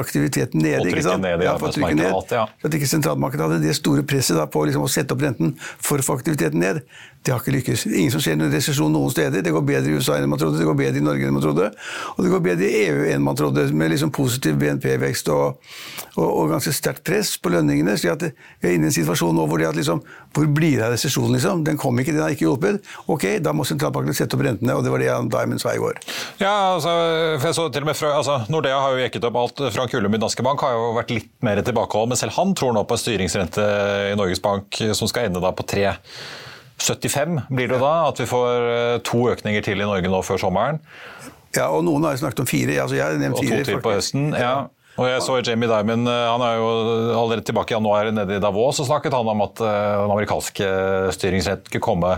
aktiviteten 0.00 0.62
nede. 0.64 0.80
Og 0.82 0.90
ikke 0.90 0.98
trykke 0.98 1.08
sant? 1.08 1.26
ned 1.26 1.44
i 1.44 1.46
Ja, 1.46 1.54
for 1.56 1.68
arbeidsmarkedet 1.68 2.02
ned. 2.02 2.18
alt, 2.18 2.34
ja. 2.38 2.44
Så 2.60 2.70
at 2.70 2.78
ikke 2.80 2.90
sentralmarkedet 2.90 3.46
hadde 3.46 3.62
det 3.62 3.76
store 3.78 4.02
presset 4.08 4.42
på 4.52 4.66
liksom 4.68 4.86
å 4.86 4.90
sette 4.90 5.14
opp 5.16 5.24
renten 5.24 5.54
for 5.60 6.02
å 6.02 6.06
få 6.06 6.18
aktiviteten 6.20 6.62
ned, 6.62 6.82
det 7.22 7.32
har 7.32 7.42
ikke 7.42 7.54
lykkes. 7.54 7.84
Ingen 7.86 8.12
som 8.14 8.22
ser 8.22 8.36
noen 8.38 8.50
resesjon 8.52 8.92
noen 8.92 9.12
steder. 9.12 9.44
Det 9.44 9.52
går 9.54 9.62
bedre 9.66 9.90
i 9.90 9.98
USA 9.98 10.16
enn 10.18 10.30
man 10.30 10.40
trodde, 10.40 10.58
det 10.58 10.66
går 10.66 10.78
bedre 10.78 10.98
i 10.98 11.04
Norge 11.04 11.28
enn 11.28 11.36
man 11.36 11.44
trodde, 11.44 11.68
og 12.16 12.20
det 12.24 12.32
går 12.32 12.42
bedre 12.48 12.66
i 12.66 12.80
EU 12.88 13.04
enn 13.12 13.22
man 13.22 13.38
trodde, 13.38 13.68
med 13.78 13.92
liksom 13.92 14.10
positiv 14.14 14.58
BNP-vekst 14.58 15.30
og, 15.32 15.60
og, 16.16 16.26
og 16.26 16.50
ganske 16.50 16.74
sterkt 16.74 17.04
press 17.06 17.36
på 17.38 17.52
lønningene. 17.54 17.94
Så 17.98 18.10
vi 18.10 18.32
er 18.32 18.74
inne 18.74 18.88
i 18.88 18.90
en 18.90 18.96
situasjon 18.96 19.36
nå 19.38 19.46
hvor 19.46 19.62
det 19.62 19.70
at 19.70 19.78
liksom, 19.78 20.02
hvor 20.34 20.48
blir 20.50 20.80
det 20.80 20.86
av 20.88 20.96
resesjonen, 20.96 21.36
liksom? 21.36 21.62
Den 21.68 21.78
kom 21.80 21.98
ikke, 22.02 22.16
den 22.16 22.24
har 22.24 22.34
ikke 22.34 22.48
hjulpet. 22.48 22.82
Ok, 23.12 23.28
da 23.44 23.54
må 23.54 23.66
sentralbanken 23.68 24.18
sette 24.18 24.38
opp 24.38 24.44
rentene, 24.46 24.74
og 24.74 24.82
det 24.82 24.92
var 24.92 25.02
det 25.02 25.10
Jan 25.10 25.30
Diamond 25.32 25.62
sa 25.62 25.76
i 25.76 25.82
går. 25.82 26.02
Ja, 26.42 26.74
altså, 26.74 26.92
jeg 27.38 27.54
så 27.54 27.68
til 27.70 27.86
og 27.86 27.92
med 27.92 27.98
fra, 27.98 28.16
altså, 28.18 28.40
Nordea 28.52 28.82
har 28.82 28.96
jo 28.96 29.04
jekket 29.04 29.30
opp 29.30 29.40
alt. 29.44 29.66
Frank 29.76 29.94
Ullum 29.98 30.18
i 30.18 30.22
Danske 30.22 30.44
Bank 30.46 30.66
har 30.66 30.74
jo 30.74 30.92
vært 30.98 31.14
litt 31.14 31.32
mer 31.46 31.62
tilbakeholden, 31.62 32.16
men 32.16 32.20
selv 32.20 32.34
han 32.38 32.56
tror 32.58 32.74
nå 32.74 32.82
på 32.88 32.98
en 32.98 33.04
styringsrente 33.06 33.66
i 34.10 34.16
Norges 34.18 34.42
Bank 34.42 34.82
som 34.98 35.10
skal 35.10 35.30
ende 35.30 35.42
da 35.42 35.54
på 35.54 35.66
3,75 36.82 37.40
blir 37.54 37.68
det 37.70 37.80
da. 37.80 37.92
At 38.08 38.20
vi 38.20 38.26
får 38.26 38.68
eh, 38.74 38.98
to 39.06 39.24
økninger 39.32 39.62
til 39.62 39.80
i 39.80 39.86
Norge 39.86 40.10
nå 40.10 40.22
før 40.26 40.40
sommeren. 40.42 40.80
Ja, 41.56 41.68
og 41.68 41.84
noen 41.84 42.04
har 42.06 42.14
jo 42.16 42.22
snakket 42.24 42.40
om 42.40 42.48
fire. 42.48 42.78
Altså, 42.82 42.96
jeg 42.96 43.04
har 43.04 43.18
nevnt 43.20 43.38
Og 43.38 43.44
to 43.44 43.64
til 43.68 43.80
på 43.84 43.92
høsten. 43.94 44.32
ja. 44.38 44.54
Og 45.00 45.08
jeg 45.08 45.22
så 45.24 45.38
Jamie 45.40 45.70
Dimon, 45.70 46.04
eh, 46.04 46.26
han 46.28 46.42
er 46.44 46.58
jo 46.60 46.66
allerede 47.16 47.46
tilbake 47.48 47.72
i 47.72 47.76
januar 47.78 48.10
nede 48.12 48.36
i 48.36 48.42
Davos, 48.42 48.80
og 48.82 48.88
snakket 48.90 49.14
han 49.16 49.30
om 49.32 49.40
at 49.46 49.62
eh, 49.64 49.94
den 50.02 50.12
amerikanske 50.12 50.68
styringsretten 51.16 51.70
skulle 51.70 51.86
komme 51.86 52.10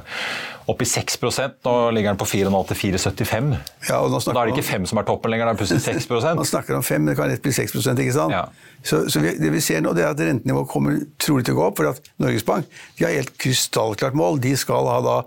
opp 0.64 0.80
i 0.80 0.86
6% 0.88 1.58
Nå 1.66 1.74
ligger 1.92 2.14
den 2.14 2.18
på 2.20 2.26
4,5 2.26 2.68
til 2.70 2.78
4,75. 2.96 3.50
Ja, 3.90 4.00
Da 4.00 4.32
er 4.32 4.48
det 4.48 4.54
ikke 4.56 4.66
fem 4.66 4.86
som 4.88 4.98
er 4.98 5.06
toppen 5.06 5.30
lenger, 5.30 5.50
det 5.50 5.54
er 5.54 5.60
plutselig 5.60 5.84
6 5.84 6.10
Man 6.40 6.48
snakker 6.48 6.78
om 6.78 6.86
fem, 6.86 7.04
men 7.04 7.12
det 7.12 7.18
kan 7.20 7.30
lett 7.30 7.44
bli 7.44 7.52
6% 7.54 8.00
ikke 8.04 8.16
sant? 8.16 8.34
Ja. 8.34 8.46
Så, 8.82 9.04
så 9.12 9.22
vi, 9.22 9.36
det 9.38 9.52
vi 9.54 9.62
ser 9.64 9.84
nå, 9.84 9.94
det 9.96 10.04
er 10.04 10.14
at 10.16 10.20
rentenivået 10.20 10.70
kommer 10.72 10.98
trolig 11.22 11.46
til 11.46 11.54
å 11.54 11.60
gå 11.60 11.66
opp, 11.68 11.78
for 11.78 11.92
at 11.92 12.14
Norges 12.20 12.46
Bank 12.48 12.66
de 12.98 13.06
har 13.06 13.14
helt 13.14 13.36
krystallklart 13.40 14.16
mål. 14.18 14.40
De 14.42 14.56
skal 14.58 14.88
ha 14.90 14.98
da 15.04 15.18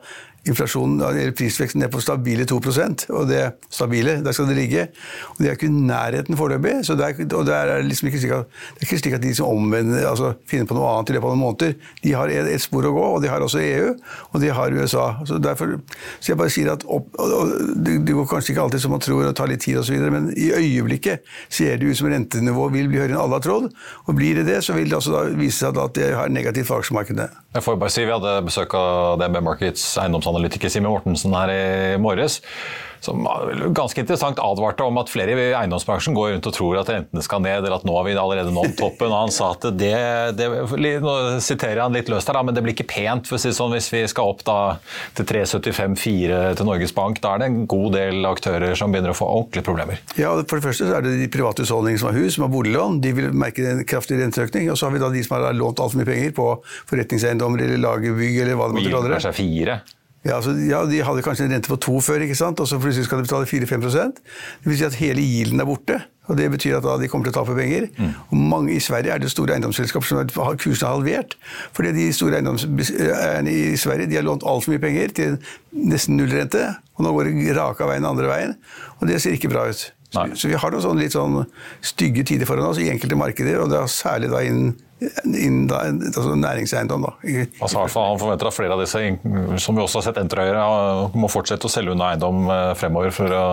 inflasjonen, 0.52 1.02
eller 1.04 1.34
prisveksten 1.38 1.82
ned 1.84 1.92
på 1.94 2.02
stabile 2.04 2.46
2% 2.48 3.08
og 3.14 3.28
det 3.30 3.44
stabile, 3.74 4.18
der 4.26 4.36
skal 4.36 4.50
det 4.50 4.58
ligge. 4.58 4.88
Og 5.34 5.42
Det 5.42 5.50
er 5.50 5.58
ikke 5.58 5.70
i 5.70 5.74
nærheten 5.74 6.38
foreløpig. 6.38 6.86
så 6.86 6.96
det 6.96 7.06
er, 7.06 7.36
og 7.36 7.46
det 7.46 7.86
liksom 7.86 8.08
ikke 8.08 8.20
slik 8.20 8.36
at, 8.36 8.46
det 8.48 8.82
er 8.82 8.88
ikke 8.88 9.00
slik 9.02 9.18
at 9.18 9.24
de 9.24 9.34
som 9.36 9.48
omvender, 9.48 10.08
altså 10.08 10.34
finner 10.48 10.66
på 10.66 10.78
noe 10.78 10.90
annet 10.92 11.10
i 11.10 11.18
løpet 11.18 11.30
av 11.30 11.36
noen 11.36 11.44
måneder. 11.44 11.76
De 12.04 12.14
har 12.14 12.34
et, 12.34 12.52
et, 12.54 12.62
spor 12.62 12.86
å 12.86 12.94
gå, 12.96 13.06
og 13.16 13.22
de 13.24 13.32
har 13.32 13.44
også 13.44 13.62
EU, 13.64 13.94
og 14.32 14.42
de 14.42 14.52
har 14.54 14.78
USA. 14.78 15.06
Så, 15.26 15.40
derfor, 15.44 15.78
så 16.20 16.34
jeg 16.34 16.40
bare 16.42 16.54
sier 16.54 16.72
at 16.74 16.86
opp, 16.86 17.10
det, 17.76 18.00
det, 18.08 18.16
går 18.16 18.30
kanskje 18.32 18.54
ikke 18.54 18.66
alltid 18.68 18.84
som 18.84 18.96
man 18.96 19.04
tror, 19.04 19.26
og 19.28 19.36
tar 19.38 19.52
litt 19.52 19.64
tid 19.66 19.80
osv., 19.82 19.98
men 20.12 20.32
i 20.36 20.52
øyeblikket 20.56 21.28
ser 21.50 21.78
det 21.78 21.92
ut 21.92 22.00
som 22.00 22.10
rentenivået 22.12 22.76
vil 22.76 22.92
bli 22.92 23.02
høyere 23.02 23.16
enn 23.16 23.22
alle 23.22 23.40
har 23.40 23.46
trodd. 23.46 23.70
Og 24.08 24.18
blir 24.18 24.40
det 24.40 24.48
det, 24.50 24.62
så 24.66 24.76
vil 24.78 24.90
det 24.90 24.98
også 25.00 25.16
da 25.16 25.26
vise 25.38 25.60
seg 25.62 25.78
at 25.82 25.98
det 25.98 26.12
har 26.16 26.32
negativt 26.34 26.70
for 26.70 26.82
aksjemarkedet. 26.82 27.30
Jeg 27.58 27.66
får 27.66 27.78
bare 27.82 27.90
si 27.90 28.04
Vi 28.06 28.14
hadde 28.14 28.32
besøk 28.46 28.74
av 28.78 29.16
DNB 29.18 29.40
Markets 29.42 29.82
eiendomsanalytiker 29.98 30.70
Simen 30.70 30.92
Mortensen 30.94 31.34
her 31.34 31.50
i 31.50 31.98
morges 31.98 32.36
som 33.04 33.28
ganske 33.76 34.02
interessant 34.02 34.40
advarte 34.42 34.86
om 34.86 34.98
at 35.02 35.12
flere 35.12 35.36
i 35.38 35.50
eiendomsbransjen 35.58 36.16
går 36.18 36.34
rundt 36.36 36.50
og 36.50 36.56
tror 36.56 36.80
at 36.82 36.92
rentene 36.92 37.24
skal 37.26 37.44
ned, 37.44 37.62
eller 37.62 37.78
at 37.78 37.86
nå 37.88 37.96
har 37.98 38.08
vi 38.08 38.16
allerede 38.18 38.54
nådd 38.54 38.76
toppen. 38.80 39.12
og 39.12 39.28
Han 39.28 39.34
sa 39.34 39.52
at 39.56 39.70
det, 39.78 39.94
det 40.38 40.50
Nå 41.04 41.14
siterer 41.44 41.84
han 41.84 41.96
litt 41.96 42.10
løst 42.12 42.30
her, 42.32 42.40
men 42.46 42.56
det 42.56 42.64
blir 42.66 42.76
ikke 42.76 42.88
pent 42.90 43.28
for 43.30 43.38
å 43.38 43.42
si 43.42 43.52
sånn, 43.56 43.74
hvis 43.76 43.90
vi 43.94 44.04
skal 44.10 44.32
opp 44.34 44.44
da 44.48 44.58
til 45.18 45.28
3,75-4 45.30 46.40
til 46.58 46.70
Norges 46.70 46.94
Bank. 46.96 47.22
Da 47.24 47.36
er 47.36 47.44
det 47.44 47.50
en 47.52 47.60
god 47.70 47.98
del 47.98 48.28
aktører 48.30 48.76
som 48.78 48.94
begynner 48.94 49.14
å 49.14 49.18
få 49.18 49.28
ordentlige 49.28 49.68
problemer. 49.68 50.02
Ja, 50.20 50.34
For 50.48 50.60
det 50.60 50.68
første 50.68 50.90
så 50.90 50.98
er 51.00 51.06
det 51.06 51.18
de 51.22 51.30
private 51.32 51.66
husholdningene 51.66 52.02
som 52.02 52.12
har 52.12 52.20
hus, 52.20 52.38
som 52.38 52.48
har 52.48 52.54
boliglån. 52.54 53.02
De 53.04 53.14
vil 53.18 53.30
merke 53.36 53.66
en 53.68 53.84
kraftig 53.88 54.20
renteøkning. 54.22 54.72
Og 54.74 54.80
så 54.80 54.88
har 54.88 54.96
vi 54.96 55.04
da 55.04 55.12
de 55.14 55.24
som 55.26 55.38
har 55.38 55.54
lånt 55.58 55.84
altfor 55.84 56.02
mye 56.02 56.10
penger 56.10 56.36
på 56.38 56.50
forretningseiendommer 56.90 57.66
eller 57.68 57.84
lagerbygg 57.84 58.42
eller 58.44 58.60
hva 58.60 58.72
det 58.72 58.80
måtte 58.80 58.96
kalle 58.96 59.14
det. 59.14 59.24
Seg 59.28 59.38
fire? 59.38 59.82
Ja, 60.28 60.38
altså, 60.38 60.52
ja, 60.68 60.82
De 60.90 61.00
hadde 61.06 61.24
kanskje 61.24 61.46
en 61.48 61.54
rente 61.56 61.72
på 61.72 61.78
to 61.80 62.02
før, 62.04 62.22
ikke 62.26 62.36
sant? 62.36 62.60
og 62.60 62.68
så 62.68 62.80
plutselig 62.82 63.08
skal 63.08 63.22
de 63.22 63.28
betale 63.28 63.48
4-5% 63.48 64.20
Det 64.20 64.68
vil 64.68 64.78
si 64.78 64.86
at 64.88 64.98
hele 65.00 65.24
gilden 65.24 65.64
er 65.64 65.68
borte. 65.70 66.02
og 66.28 66.38
Det 66.38 66.50
betyr 66.52 66.78
at 66.78 67.02
de 67.02 67.08
kommer 67.08 67.30
til 67.30 67.34
å 67.34 67.38
tape 67.40 67.56
penger. 67.56 67.88
Mm. 67.96 68.14
Og 68.30 68.38
mange 68.38 68.74
I 68.76 68.82
Sverige 68.84 69.14
er 69.14 69.24
det 69.24 69.32
store 69.32 69.56
eiendomsselskaper 69.56 70.10
som 70.10 70.20
har 70.20 70.60
kursene 70.60 70.92
halvert. 70.92 71.38
fordi 71.74 71.94
de 71.96 72.08
store 72.14 72.42
eiendomseierne 72.42 73.52
i 73.52 73.78
Sverige 73.80 74.10
de 74.12 74.20
har 74.20 74.28
lånt 74.28 74.44
altfor 74.44 74.76
mye 74.76 74.84
penger 74.84 75.14
til 75.16 75.38
nesten 75.72 76.18
nullrente. 76.20 76.76
Og 76.98 77.06
nå 77.06 77.14
går 77.14 77.32
det 77.32 77.56
raka 77.56 77.88
veien 77.88 78.06
andre 78.06 78.28
veien. 78.28 78.58
Og 79.00 79.08
det 79.08 79.22
ser 79.22 79.38
ikke 79.38 79.54
bra 79.54 79.70
ut. 79.70 79.94
Så, 80.12 80.24
Så 80.36 80.48
vi 80.48 80.56
har 80.56 80.72
noen 80.72 80.84
sånne 80.84 81.04
litt 81.04 81.16
sånn 81.16 81.46
stygge 81.84 82.24
tider 82.28 82.48
foran 82.48 82.70
oss 82.70 82.80
i 82.80 82.90
enkelte 82.90 83.16
markeder, 83.20 83.60
og 83.62 83.72
det 83.72 83.80
er 83.80 83.92
særlig 83.92 84.32
da 84.32 84.40
innen 84.44 84.76
innen 85.00 85.68
da, 85.70 85.84
altså 85.92 86.34
næringseiendom. 86.36 87.06
Da. 87.06 87.14
Altså, 87.62 87.84
han 87.86 88.20
forventer 88.20 88.50
at 88.50 88.56
flere 88.56 88.74
av 88.74 88.82
disse, 88.82 89.02
som 89.62 89.78
vi 89.78 89.84
også 89.84 90.02
har 90.02 90.08
sett 90.08 90.20
Enterøyere, 90.24 90.64
må 91.18 91.30
fortsette 91.30 91.70
å 91.70 91.72
selge 91.72 91.94
unna 91.94 92.12
eiendom 92.14 92.50
eh, 92.50 92.72
fremover 92.80 93.14
for 93.14 93.38
å 93.38 93.46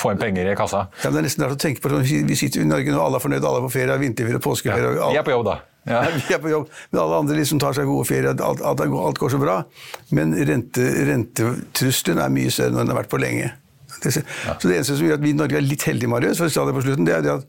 få 0.00 0.14
inn 0.14 0.22
penger 0.22 0.52
i 0.52 0.56
kassa. 0.58 0.86
Ja, 1.04 1.12
det 1.12 1.20
er 1.20 1.28
nesten 1.28 1.44
rart 1.44 1.58
å 1.58 1.60
tenke 1.60 1.84
på 1.84 1.92
sånn, 1.92 2.06
Vi 2.06 2.38
sitter 2.38 2.64
i 2.64 2.68
Norge 2.68 2.94
nå, 2.94 3.00
alle 3.02 3.20
er 3.20 3.26
fornøyd, 3.26 3.44
alle 3.44 3.60
er 3.60 3.66
på 3.68 3.74
ferie, 3.76 3.98
vinterferie, 4.00 4.42
påskeferie 4.42 4.96
ja, 4.96 5.12
Vi 5.12 5.20
er 5.20 5.26
på 5.26 5.36
jobb, 5.36 5.46
da. 5.50 5.58
Ja. 5.86 6.00
vi 6.16 6.34
er 6.34 6.40
på 6.42 6.50
jobb, 6.50 6.72
Men 6.90 7.02
alle 7.04 7.20
andre 7.22 7.38
liksom 7.38 7.60
tar 7.62 7.76
seg 7.76 7.86
gode 7.86 8.08
ferier, 8.08 8.32
alt, 8.32 8.64
alt, 8.64 8.82
alt, 8.82 9.20
går 9.20 9.36
så 9.36 9.42
bra. 9.42 9.60
Men 10.16 10.34
rente, 10.48 10.88
rentetrusselen 11.12 12.24
er 12.24 12.32
mye 12.32 12.52
større 12.54 12.72
enn 12.72 12.80
den 12.82 12.94
har 12.94 13.02
vært 13.04 13.12
på 13.12 13.20
lenge. 13.22 13.52
Det. 14.02 14.12
Så 14.12 14.68
det 14.68 14.74
eneste 14.76 14.96
som 14.98 15.06
gjør 15.06 15.16
at 15.16 15.22
vi 15.24 15.30
i 15.32 15.36
Norge 15.36 15.56
er 15.56 15.64
litt 15.64 15.84
heldige, 15.88 16.10
Marius, 16.12 16.40
for 16.40 16.50
å 16.50 16.52
si 16.52 16.64
det 16.68 16.74
på 16.76 16.82
slutten, 16.84 17.06
det 17.08 17.14
er 17.16 17.22
det 17.24 17.36
at 17.38 17.46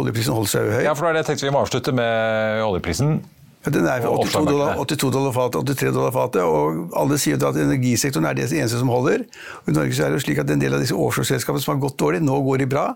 oljeprisen 0.00 0.36
holder 0.36 0.52
seg 0.52 0.70
høy. 0.74 0.82
Ja, 0.86 0.94
for 0.96 1.06
det 1.06 1.10
er 1.10 1.18
det 1.18 1.24
jeg 1.24 1.30
tenkte 1.32 1.48
vi 1.48 1.54
må 1.54 1.62
avslutte 1.64 1.94
med 1.96 2.62
oljeprisen. 2.66 3.18
Den 3.66 3.86
er 3.90 4.04
82 4.06 4.46
dollar, 4.46 4.76
82 4.78 5.10
dollar 5.10 5.32
fatet, 5.34 5.64
83 5.66 5.94
dollar 5.94 6.12
fatet, 6.14 6.42
og 6.46 6.92
alle 6.94 7.18
sier 7.18 7.40
at 7.42 7.58
energisektoren 7.58 8.28
er 8.30 8.36
det 8.38 8.46
eneste 8.52 8.78
som 8.78 8.92
holder. 8.92 9.24
Og 9.64 9.72
I 9.72 9.74
Norge 9.74 9.96
så 9.96 10.06
er 10.06 10.14
det 10.14 10.22
slik 10.22 10.38
at 10.42 10.52
en 10.54 10.62
del 10.62 10.76
av 10.76 10.84
disse 10.84 10.94
offshoreselskapene 10.94 11.64
som 11.64 11.74
har 11.74 11.82
gått 11.82 11.98
dårlig, 11.98 12.22
nå 12.22 12.38
går 12.46 12.62
de 12.62 12.70
bra. 12.70 12.86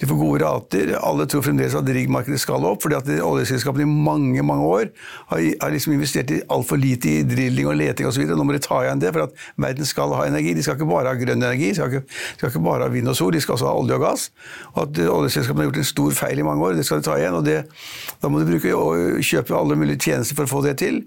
De 0.00 0.08
får 0.08 0.16
gode 0.16 0.40
rater. 0.40 0.94
Alle 0.96 1.26
tror 1.28 1.44
fremdeles 1.44 1.74
at 1.76 1.88
riggmarkedet 1.92 2.40
skal 2.40 2.64
opp, 2.64 2.80
fordi 2.82 2.96
at 2.96 3.10
oljeselskapene 3.20 3.84
i 3.84 3.90
mange 3.90 4.42
mange 4.46 4.64
år 4.64 4.86
har, 5.32 5.42
har 5.60 5.74
liksom 5.74 5.92
investert 5.92 6.32
i 6.32 6.40
altfor 6.48 6.80
lite 6.80 7.10
i 7.10 7.24
drilling 7.28 7.68
og 7.68 7.76
leting 7.76 8.08
osv. 8.08 8.24
Nå 8.30 8.46
må 8.48 8.56
de 8.56 8.62
ta 8.64 8.80
igjen 8.86 9.02
det, 9.02 9.12
for 9.12 9.26
at 9.26 9.44
verden 9.60 9.88
skal 9.88 10.14
ha 10.16 10.24
energi. 10.30 10.54
De 10.56 10.64
skal 10.64 10.78
ikke 10.78 10.88
bare 10.88 11.12
ha 11.12 11.20
grønn 11.20 11.44
energi, 11.44 11.68
de 11.68 11.76
skal 11.76 11.92
ikke, 11.92 12.18
skal 12.38 12.52
ikke 12.54 12.64
bare 12.64 12.88
ha 12.88 12.94
vind 12.94 13.12
og 13.12 13.18
sol, 13.18 13.34
de 13.36 13.42
skal 13.44 13.58
også 13.58 13.68
ha 13.68 13.74
olje 13.76 13.98
og 14.00 14.06
gass. 14.06 14.26
Og 14.72 14.82
at 14.86 15.02
oljeselskapene 15.04 15.66
har 15.66 15.70
gjort 15.70 15.82
en 15.84 15.90
stor 15.92 16.16
feil 16.22 16.40
i 16.40 16.48
mange 16.48 16.64
år, 16.64 16.78
det 16.80 16.86
skal 16.88 17.02
de 17.02 17.08
ta 17.10 17.18
igjen. 17.20 17.36
og 17.36 17.44
det, 17.44 17.58
Da 18.22 18.32
må 18.32 18.40
de 18.40 18.48
bruke 18.48 18.72
og 18.80 19.20
kjøpe 19.20 19.58
alle 19.58 19.76
mulige 19.76 19.99
tjenester 20.02 20.38
for 20.38 20.48
å 20.48 20.50
få 20.50 20.62
det 20.64 20.76
til. 20.82 21.02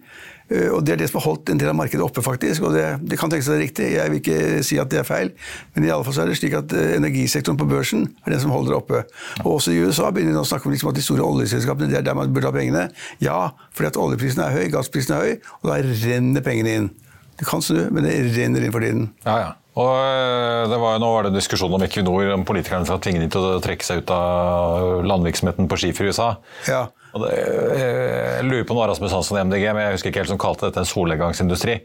Eh, 0.51 0.69
og 0.73 0.84
Det 0.86 0.93
er 0.93 1.01
det 1.01 1.10
som 1.12 1.19
har 1.21 1.27
holdt 1.29 1.49
en 1.49 1.60
del 1.62 1.71
av 1.71 1.77
markedet 1.77 2.03
oppe, 2.06 2.23
faktisk. 2.25 2.63
og 2.67 2.73
Det, 2.73 2.86
det 3.10 3.19
kan 3.19 3.32
tenkes 3.32 3.49
det 3.49 3.56
er 3.56 3.63
riktig, 3.63 3.89
jeg 3.95 4.12
vil 4.12 4.21
ikke 4.21 4.63
si 4.63 4.79
at 4.82 4.91
det 4.91 4.99
er 5.01 5.08
feil. 5.08 5.32
Men 5.75 5.88
i 5.88 5.93
alle 5.93 6.06
fall 6.08 6.17
så 6.17 6.25
er 6.25 6.32
det 6.32 6.39
slik 6.39 6.58
at 6.60 6.73
eh, 6.77 6.95
energisektoren 6.99 7.60
på 7.60 7.69
børsen 7.69 8.08
er 8.25 8.36
den 8.36 8.43
som 8.43 8.53
holder 8.53 8.75
det 8.75 8.79
oppe. 8.82 9.03
Og 9.43 9.58
også 9.58 9.73
i 9.73 9.82
USA 9.84 10.12
begynner 10.12 10.38
de 10.38 10.43
å 10.43 10.47
snakke 10.47 10.69
om 10.69 10.75
liksom 10.75 10.91
at 10.91 10.99
de 10.99 11.06
store 11.06 11.25
oljeselskapene 11.25 11.91
det 11.91 12.01
er 12.01 12.08
der 12.08 12.17
man 12.17 12.34
burde 12.34 12.51
ha 12.51 12.56
pengene. 12.56 12.89
Ja, 13.23 13.39
fordi 13.73 13.93
at 13.93 13.99
oljeprisen 13.99 14.43
er 14.45 14.56
høy, 14.56 14.67
gassprisen 14.73 15.17
er 15.17 15.25
høy, 15.25 15.34
og 15.62 15.71
da 15.71 15.82
renner 15.82 16.45
pengene 16.45 16.77
inn. 16.77 16.93
Det 17.39 17.47
kan 17.49 17.63
snu, 17.65 17.88
men 17.89 18.06
det 18.06 18.13
renner 18.36 18.63
inn 18.63 18.73
for 18.73 18.86
tiden. 18.86 19.10
Ja, 19.25 19.38
ja. 19.41 19.51
Og 19.73 19.89
eh, 19.89 20.63
det 20.69 20.77
var, 20.77 20.99
nå 21.01 21.08
var 21.10 21.25
det 21.25 21.32
en 21.32 21.39
diskusjon 21.39 21.73
om 21.73 21.82
Equinor, 21.82 22.27
om 22.36 22.43
politikerne 22.45 22.86
skal 22.86 22.99
tvinge 23.01 23.23
dem 23.23 23.32
til 23.34 23.47
å 23.56 23.62
trekke 23.63 23.86
seg 23.86 24.03
ut 24.03 24.12
av 24.13 24.99
landvirksomheten 25.10 25.69
på 25.71 25.79
skifer 25.82 26.06
i 26.06 26.12
USA. 26.13 26.36
Ja. 26.69 26.84
Det, 27.13 27.30
eh, 27.30 28.39
jeg 28.39 28.45
lurer 28.47 28.63
på 28.65 28.73
noe 28.73 28.88
Rasmus 28.89 29.13
Hansson 29.13 29.38
i 29.38 29.43
MDG, 29.45 29.67
men 29.69 29.84
jeg 29.86 29.97
husker 29.97 30.10
ikke 30.10 30.23
helt 30.23 30.32
som 30.32 30.41
kalte 30.41 30.65
dette 30.65 30.82
en 30.82 30.89
solnedgangsindustri. 30.89 31.76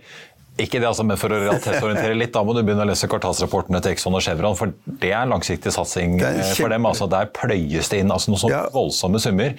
Ikke 0.59 0.81
det, 0.81 0.88
altså, 0.88 1.05
men 1.07 1.18
For 1.21 1.31
å 1.31 1.38
realitetsorientere 1.38 2.16
litt, 2.18 2.33
da 2.35 2.42
må 2.42 2.55
du 2.57 2.64
begynne 2.64 2.83
å 2.83 2.88
lese 2.88 3.07
kvartalsrapportene 3.11 3.79
til 3.85 3.94
Exxon 3.94 4.16
og 4.18 4.25
Chevron. 4.25 4.57
For 4.59 4.73
det 4.87 5.12
er 5.12 5.21
en 5.23 5.35
langsiktig 5.37 5.71
satsing 5.75 6.16
kjempe... 6.18 6.42
Eh, 6.42 6.55
for 6.59 6.73
dem. 6.73 6.88
altså 6.88 7.07
Der 7.11 7.29
pløyes 7.35 7.90
det 7.92 8.01
inn 8.03 8.11
altså 8.14 8.33
noen 8.33 8.42
sånne 8.42 8.57
ja. 8.57 8.64
voldsomme 8.75 9.21
summer. 9.23 9.55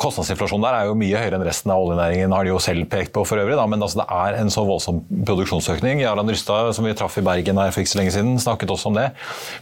Kostnadsinflasjonen 0.00 0.64
der 0.64 0.78
er 0.78 0.90
jo 0.90 0.96
mye 0.98 1.20
høyere 1.20 1.36
enn 1.40 1.46
resten 1.46 1.74
av 1.74 1.84
oljenæringen, 1.84 2.32
har 2.32 2.48
de 2.48 2.54
jo 2.54 2.60
selv 2.62 2.88
pekt 2.92 3.12
på 3.16 3.26
for 3.28 3.42
øvrig. 3.42 3.58
Da. 3.60 3.66
Men 3.68 3.84
altså, 3.84 4.00
det 4.02 4.08
er 4.16 4.40
en 4.40 4.52
så 4.52 4.64
voldsom 4.68 5.02
produksjonsøkning. 5.28 6.00
Jarand 6.04 6.32
Rystad, 6.32 6.72
som 6.76 6.88
vi 6.88 6.96
traff 6.96 7.18
i 7.20 7.26
Bergen 7.26 7.60
her 7.60 7.74
for 7.74 7.84
ikke 7.84 7.92
så 7.92 8.00
lenge 8.00 8.16
siden, 8.16 8.36
snakket 8.40 8.72
også 8.72 8.92
om 8.92 8.96
det. 8.96 9.10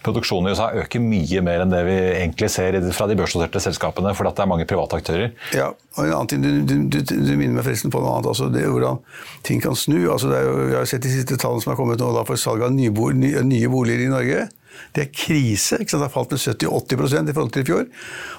Produksjonen 0.06 0.52
i 0.52 0.54
USA 0.54 0.70
øker 0.84 1.02
mye 1.02 1.42
mer 1.50 1.64
enn 1.64 1.74
det 1.74 1.82
vi 1.88 1.98
egentlig 2.12 2.52
ser 2.54 2.78
fra 2.94 3.10
de 3.10 3.18
børsnoterte 3.18 3.62
selskapene, 3.64 4.14
fordi 4.14 4.34
det 4.34 4.46
er 4.46 4.52
mange 4.54 4.68
private 4.70 5.02
aktører. 5.02 5.34
Ja, 5.56 5.72
og 5.94 6.06
en 6.06 6.14
annen 6.14 6.30
ting, 6.30 6.42
Du, 6.44 6.50
du, 6.66 6.74
du, 6.90 6.98
du 7.02 7.34
minner 7.38 7.58
meg 7.58 7.66
forresten 7.66 7.92
på 7.92 8.00
noe 8.02 8.16
annet 8.16 8.30
altså, 8.32 8.48
det 8.52 8.64
er 8.64 8.72
Hvordan 8.74 8.98
ting 9.46 9.60
kan 9.62 9.76
snu. 9.78 9.98
altså 10.10 10.30
det 10.30 10.40
er 10.40 10.43
Jeg 10.44 10.76
har 10.78 10.88
sett 10.88 11.04
de 11.04 11.12
siste 11.12 11.38
tallene 11.40 11.64
som 11.64 11.72
har 11.72 11.78
kommet 11.80 12.02
nå 12.02 12.10
for 12.28 12.40
salg 12.40 12.64
av 12.66 12.74
nye 12.74 12.92
boliger 12.92 14.04
i 14.04 14.12
Norge. 14.12 14.46
Det 14.94 15.04
er 15.04 15.10
krise. 15.12 15.80
ikke 15.80 15.94
sant? 15.94 16.02
Det 16.04 16.08
har 16.08 16.14
falt 16.14 16.34
med 16.34 16.42
70-80 16.42 17.30
i 17.30 17.36
forhold 17.36 17.52
til 17.54 17.64
i 17.64 17.68
fjor. 17.68 17.84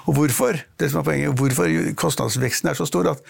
Og 0.06 0.18
hvorfor? 0.18 0.60
Det 0.78 0.90
som 0.92 1.00
er 1.00 1.06
poenget, 1.08 1.36
hvorfor 1.40 1.76
kostnadsveksten 1.98 2.70
er 2.70 2.78
så 2.78 2.86
stor 2.88 3.10
at 3.12 3.22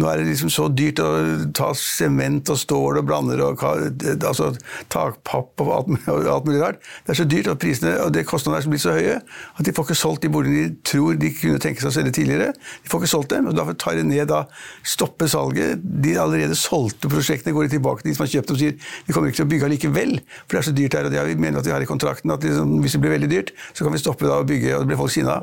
nå 0.00 0.08
er 0.08 0.20
det 0.20 0.28
liksom 0.30 0.52
så 0.52 0.68
dyrt 0.72 1.02
å 1.02 1.10
ta 1.56 1.70
sement 1.78 2.50
og 2.52 2.60
stål 2.60 3.00
og 3.02 3.08
blander 3.08 3.42
og 3.44 3.62
altså, 3.64 4.52
takpapp 4.92 5.64
og 5.64 5.72
alt, 5.76 6.08
alt, 6.08 6.48
mulig 6.48 6.62
rart. 6.62 6.80
Det 7.04 7.14
er 7.14 7.20
så 7.22 7.28
dyrt, 7.28 7.50
og 7.52 7.60
prisene 7.62 7.96
og 8.02 8.12
det 8.14 8.26
kostnadene 8.28 8.62
er 8.62 8.72
blitt 8.72 8.84
så 8.84 8.96
høye 8.96 9.18
at 9.20 9.66
de 9.66 9.74
får 9.74 9.88
ikke 9.88 9.98
solgt 9.98 10.24
de 10.24 10.32
boligene 10.32 10.54
de 10.54 10.82
tror 10.86 11.18
de 11.20 11.30
kunne 11.34 11.60
tenke 11.62 11.82
seg 11.82 11.90
å 11.90 11.94
selge 11.98 12.14
tidligere. 12.16 12.52
De 12.84 12.90
får 12.90 13.04
ikke 13.04 13.12
solgt 13.14 13.34
dem, 13.34 13.48
og 13.50 13.58
Derfor 13.58 13.76
tar 13.80 13.98
de 13.98 14.04
ned 14.06 14.28
da, 14.30 14.44
stopper 14.86 15.30
salget. 15.30 15.82
De 16.04 16.16
allerede 16.20 16.56
solgte 16.58 17.10
prosjektene 17.12 17.54
går 17.54 17.68
de 17.68 17.76
tilbake 17.76 18.02
til 18.02 18.10
de 18.10 18.16
som 18.16 18.24
har 18.26 18.32
kjøpt 18.34 18.50
dem 18.50 18.56
og 18.56 18.60
sier 18.60 18.74
vi 19.06 19.14
kommer 19.14 19.30
ikke 19.30 19.40
til 19.40 19.46
å 19.46 19.50
bygge 19.52 19.70
likevel, 19.74 20.14
for 20.44 20.56
det 20.56 20.60
er 20.60 20.66
så 20.68 20.74
dyrt 20.76 20.96
her. 20.98 21.08
og 21.08 21.14
det, 21.14 21.20
har 21.20 21.30
Vi 21.30 21.38
mener 21.40 21.60
at 21.60 21.68
vi 21.68 21.74
har 21.74 21.84
i 21.84 21.88
kontrakten 21.88 22.34
at 22.34 22.44
de 22.44 22.53
liksom, 22.54 22.78
hvis 22.84 22.96
det 22.96 23.02
blir 23.02 23.14
veldig 23.18 23.30
dyrt, 23.30 23.52
så 23.74 23.84
kan 23.84 23.94
vi 23.94 24.02
stoppe 24.02 24.30
da 24.30 24.40
å 24.40 24.48
bygge, 24.48 24.74
og 24.76 24.84
det 24.84 24.92
blir 24.92 25.00
folk 25.00 25.12
sinna. 25.14 25.40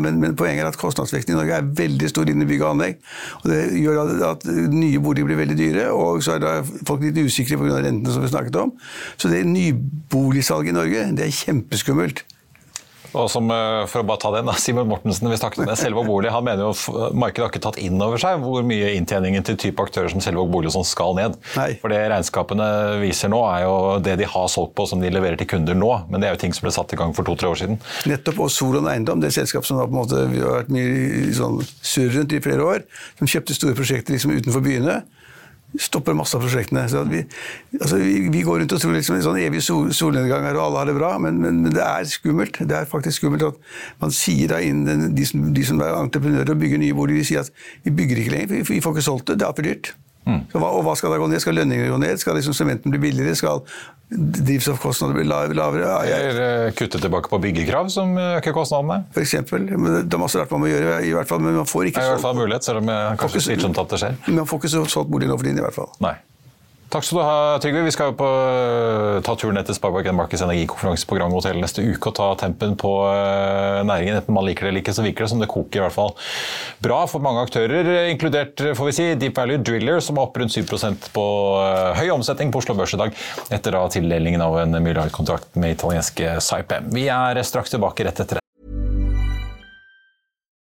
Men, 0.00 0.16
men, 0.16 0.36
poenget 0.36 0.64
er 0.64 0.70
at 0.70 0.78
kostnadsveksten 0.80 1.34
i 1.34 1.36
Norge 1.36 1.58
er 1.60 1.72
veldig 1.76 2.08
stor 2.08 2.28
innen 2.30 2.48
bygg 2.48 2.62
og 2.64 2.70
anlegg. 2.70 3.00
og 3.42 3.50
Det 3.52 3.62
gjør 3.82 4.12
at 4.30 4.46
nye 4.72 5.00
boliger 5.02 5.28
blir 5.28 5.42
veldig 5.42 5.58
dyre, 5.58 5.88
og 5.92 6.22
så 6.24 6.38
er 6.38 6.62
folk 6.88 7.04
litt 7.04 7.20
usikre 7.20 7.60
pga. 7.60 7.82
rentene 7.84 8.14
som 8.14 8.24
vi 8.24 8.32
snakket 8.32 8.56
om. 8.62 8.72
Så 9.16 9.28
det 9.32 9.44
nyboligsalget 9.46 10.72
i 10.72 10.78
Norge 10.78 11.08
det 11.16 11.26
er 11.26 11.36
kjempeskummelt. 11.42 12.24
Og 13.18 13.30
som, 13.30 13.48
eh, 13.50 13.84
for 13.90 14.02
å 14.02 14.06
bare 14.08 14.22
ta 14.22 14.32
den, 14.34 14.50
Simon 14.62 14.90
Mortensen 14.90 15.30
vi 15.30 15.38
snakket 15.40 15.66
med 15.66 15.78
Selvåg 15.78 16.08
bolig, 16.08 16.32
han 16.34 16.44
mener 16.44 16.68
jo 16.68 17.08
markedet 17.14 17.46
har 17.46 17.52
ikke 17.52 17.64
tatt 17.68 17.80
inn 17.82 18.00
over 18.02 18.20
seg 18.20 18.42
hvor 18.42 18.64
mye 18.66 18.92
inntjeningen 18.98 19.46
til 19.46 19.58
type 19.60 19.84
aktører 19.84 20.10
som 20.12 20.22
Selvåg 20.24 20.50
bolig 20.52 20.72
og 20.72 20.76
sånn 20.80 20.88
skal 20.88 21.16
ned. 21.18 21.38
Nei. 21.56 21.70
For 21.82 21.92
det 21.92 22.02
regnskapene 22.12 22.68
viser 23.02 23.32
nå, 23.32 23.40
er 23.46 23.64
jo 23.66 23.76
det 24.04 24.18
de 24.20 24.28
har 24.28 24.48
solgt 24.52 24.74
på 24.78 24.88
som 24.88 25.00
de 25.00 25.12
leverer 25.12 25.38
til 25.40 25.50
kunder 25.54 25.78
nå. 25.78 25.92
Men 26.10 26.20
det 26.20 26.28
er 26.28 26.36
jo 26.36 26.42
ting 26.44 26.56
som 26.56 26.66
ble 26.66 26.74
satt 26.74 26.92
i 26.92 27.00
gang 27.00 27.14
for 27.16 27.28
to-tre 27.28 27.52
år 27.52 27.62
siden. 27.62 27.80
Nettopp. 28.10 28.40
Og 28.42 28.50
Solon 28.50 28.88
Eiendom, 28.90 29.20
det 29.22 29.30
selskapet 29.32 29.52
selskap 29.52 29.66
som 29.66 29.78
har 29.78 29.86
på 29.86 29.92
en 29.92 30.00
måte, 30.00 30.42
har 30.42 30.62
vært 30.62 30.72
mye 30.72 31.32
sånn 31.36 31.60
surr 31.82 32.12
rundt 32.16 32.32
i 32.32 32.40
flere 32.42 32.62
år, 32.64 32.84
som 33.18 33.30
kjøpte 33.30 33.56
store 33.56 33.76
prosjekter 33.78 34.16
liksom 34.16 34.34
utenfor 34.34 34.64
byene 34.64 35.02
stopper 35.80 36.16
masse 36.16 36.36
av 36.36 36.44
prosjektene. 36.44 36.84
Vi, 37.08 37.22
altså 37.78 38.00
vi, 38.00 38.28
vi, 38.32 38.42
går 38.44 38.62
rundt 38.62 38.74
og 38.76 38.82
tror 38.82 38.96
liksom 38.96 39.16
en 39.16 39.24
sånn 39.24 39.40
evig 39.40 39.62
sol, 39.64 39.92
solnedgang 39.96 40.44
og 40.52 40.60
alle 40.66 40.82
har 40.82 40.90
det 40.90 40.96
bra, 40.98 41.14
men, 41.22 41.40
men, 41.40 41.62
men, 41.64 41.74
det 41.74 41.84
er 41.84 42.08
skummelt. 42.10 42.60
Det 42.60 42.78
er 42.78 42.90
faktisk 42.90 43.22
skummelt 43.22 43.46
at 43.48 43.60
man 44.02 44.14
sier 44.14 44.52
da 44.52 44.60
innen 44.62 45.12
de, 45.16 45.26
som, 45.28 45.48
de 45.54 45.66
som 45.66 45.80
er 45.84 45.96
entreprenører 45.96 46.54
og 46.54 46.62
bygger 46.62 46.82
nye 46.82 46.96
boliger, 46.96 47.22
de 47.22 47.30
sier 47.30 47.46
at 47.46 47.52
vi 47.86 47.94
bygger 48.02 48.22
ikke 48.22 48.36
lenger, 48.36 48.54
vi, 48.56 48.64
vi 48.74 48.82
får 48.84 48.96
ikke 48.96 49.08
solgt 49.08 49.32
det, 49.32 49.40
det 49.40 49.48
er 49.48 49.56
for 49.56 49.68
dyrt. 49.70 49.94
Mm. 50.22 50.44
Hva, 50.52 50.68
og 50.68 50.84
hva 50.86 50.94
skal 50.98 51.10
da 51.10 51.18
gå 51.18 51.26
ned? 51.30 51.42
Skal 51.42 51.56
lønningene 51.58 51.90
gå 51.90 51.98
ned? 51.98 52.20
Skal 52.22 52.36
liksom 52.38 52.54
sementen 52.54 52.94
bli 52.94 53.00
billigere? 53.02 53.34
Skal 53.38 53.64
drivstoffkostnadene 54.12 55.18
bli 55.18 55.26
lavere? 55.26 55.82
Ja, 55.82 55.96
jeg... 56.06 56.28
Eller 56.30 56.66
eh, 56.68 56.74
kutte 56.78 57.00
tilbake 57.02 57.30
på 57.32 57.40
byggekrav, 57.42 57.88
som 57.92 58.14
øker 58.20 58.54
kostnadene? 58.54 59.06
For 59.14 59.24
eksempel. 59.24 59.66
Men 59.72 60.02
det 60.06 60.18
er 60.18 60.22
masse 60.22 60.38
rart 60.38 60.52
man 60.54 60.64
må 60.66 60.70
gjøre, 60.70 60.98
i 61.08 61.14
hvert 61.16 61.30
fall, 61.30 61.42
men 61.44 61.56
man 61.62 61.68
får 61.68 61.90
ikke 61.90 62.02
er 62.02 62.12
i 62.12 62.14
hvert 62.16 62.26
fall 62.26 62.36
mulighet, 62.38 62.68
selv 62.68 62.82
om 62.84 62.92
jeg 62.92 63.22
kanskje 63.24 63.46
slitsomt 63.48 63.80
at 63.82 63.94
det 63.94 64.02
skjer. 64.04 64.20
Men 64.28 64.42
man 64.42 64.50
får 64.50 64.62
ikke 64.62 64.74
solgt 64.76 65.10
bolig 65.10 65.30
nå 65.30 65.38
for 65.38 65.48
tiden, 65.48 65.62
i 65.62 65.66
hvert 65.66 65.78
fall. 65.80 65.90
Nei. 66.04 66.16
Takk 66.92 67.06
skal 67.08 67.18
du 67.18 67.24
ha, 67.24 67.36
Trygve. 67.56 67.82
Vi 67.86 67.92
skal 67.94 68.10
på, 68.12 68.26
ta 69.24 69.34
turen 69.40 69.56
etter 69.56 69.72
til 69.72 69.78
Sparebank 69.78 70.10
Markets 70.12 70.42
energikonferanse 70.44 71.08
på 71.08 71.16
Grand 71.16 71.32
Hotel 71.32 71.56
neste 71.62 71.80
uke 71.86 72.10
og 72.10 72.16
ta 72.18 72.26
tempen 72.42 72.74
på 72.76 72.90
uh, 73.08 73.80
næringen. 73.88 74.18
Enten 74.18 74.36
man 74.36 74.44
liker 74.44 74.68
det 74.68 74.74
eller 74.74 74.84
ikke, 74.84 74.92
så 74.92 75.06
virker 75.06 75.24
det 75.24 75.30
som 75.32 75.40
det 75.40 75.48
koker 75.48 75.80
i 75.80 75.84
hvert 75.86 75.96
fall 75.96 76.12
bra 76.84 76.98
for 77.08 77.24
mange 77.24 77.40
aktører, 77.46 77.88
inkludert 78.10 78.60
får 78.76 78.88
vi 78.90 78.94
si, 78.96 79.08
Deep 79.16 79.38
Value 79.38 79.62
Driller, 79.64 80.02
som 80.04 80.18
er 80.18 80.26
opp 80.26 80.36
rundt 80.36 80.52
7 80.52 80.66
på 81.14 81.26
høy 81.96 82.10
omsetning 82.12 82.52
på 82.52 82.60
Oslo 82.60 82.76
Børs 82.76 82.92
i 82.96 83.00
dag, 83.00 83.16
etter 83.54 83.78
da 83.78 83.86
tildelingen 83.92 84.44
av 84.44 84.58
en 84.64 84.76
milliardkontrakt 84.82 85.56
med 85.56 85.78
italienske 85.78 86.36
Saipem. 86.44 86.92
Vi 86.92 87.08
er 87.08 87.42
straks 87.46 87.72
tilbake 87.72 88.04
rett 88.08 88.24
etter. 88.26 88.41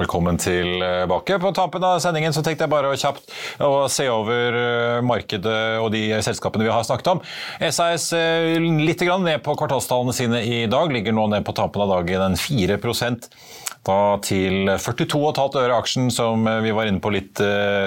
Velkommen 0.00 0.38
tilbake. 0.40 1.38
På 1.38 1.52
tampen 1.52 1.84
av 1.84 1.98
sendingen 2.00 2.32
så 2.32 2.40
tenkte 2.40 2.64
jeg 2.64 2.72
bare 2.72 2.94
kjapt 2.96 3.34
å 3.60 3.84
se 3.92 4.06
over 4.08 4.56
eh, 4.56 5.00
markedet 5.04 5.76
og 5.82 5.90
de 5.92 6.06
selskapene 6.24 6.64
vi 6.64 6.72
har 6.72 6.86
snakket 6.88 7.10
om. 7.12 7.20
SAS 7.68 8.08
litt 8.16 8.88
litt 9.04 9.24
ned 9.26 9.42
på 9.44 9.56
kvartalstallene 9.60 10.16
sine 10.16 10.40
i 10.46 10.62
dag, 10.72 10.92
ligger 10.92 11.12
nå 11.16 11.26
ned 11.34 11.44
på 11.44 11.52
tampen 11.56 11.84
av 11.84 11.92
dagen 11.98 12.30
en 12.30 12.38
4% 12.40 13.28
da 13.86 14.18
til 14.20 14.68
42,5 14.76 15.56
øre 15.56 15.76
aksjen, 15.80 16.10
som 16.12 16.44
vi 16.60 16.72
var 16.76 16.88
inne 16.88 17.00
på 17.00 17.12
litt 17.14 17.40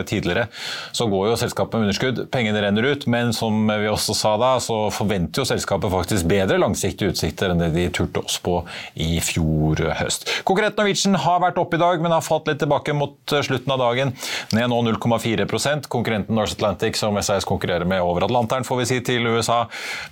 tidligere. 0.10 0.48
Så 0.96 1.06
går 1.12 1.28
jo 1.30 1.36
selskapet 1.38 1.78
med 1.78 1.88
underskudd, 1.88 2.24
pengene 2.34 2.64
renner 2.64 2.88
ut, 2.90 3.06
men 3.06 3.30
som 3.36 3.68
vi 3.70 3.92
også 3.92 4.16
sa 4.18 4.34
da, 4.42 4.56
så 4.64 4.88
forventer 4.94 5.44
jo 5.44 5.48
selskapet 5.52 5.94
faktisk 5.94 6.30
bedre 6.32 6.58
langsiktige 6.62 7.14
utsikter 7.14 7.54
enn 7.54 7.62
det 7.62 7.70
de 7.76 7.86
turte 7.94 8.24
oss 8.26 8.40
på 8.42 8.60
i 8.98 9.20
fjor 9.24 9.84
høst. 10.00 10.26
Konkurrent 10.48 10.82
Norwegian 10.82 11.20
har 11.28 11.44
vært 11.46 11.62
oppe 11.62 11.78
i 11.78 11.84
dag, 11.84 12.02
men 12.04 12.12
har 12.12 12.22
falt 12.26 12.48
litt 12.50 12.60
tilbake 12.62 12.94
mot 12.98 13.34
eh, 13.34 13.42
slutten 13.46 13.72
av 13.74 13.80
dagen. 13.82 14.12
Ned 14.54 14.70
nå 14.72 14.78
0,4% 14.90 15.88
Konkurrenten 15.92 16.36
Norse 16.38 16.56
Atlantic, 16.58 16.94
som 17.00 17.18
SAS 17.24 17.48
konkurrerer 17.48 17.86
med 17.90 18.02
over 18.04 18.22
Atlanteren, 18.28 18.68
får 18.68 18.78
vi 18.82 18.86
si, 18.90 18.98
til 19.06 19.28
USA. 19.28 19.60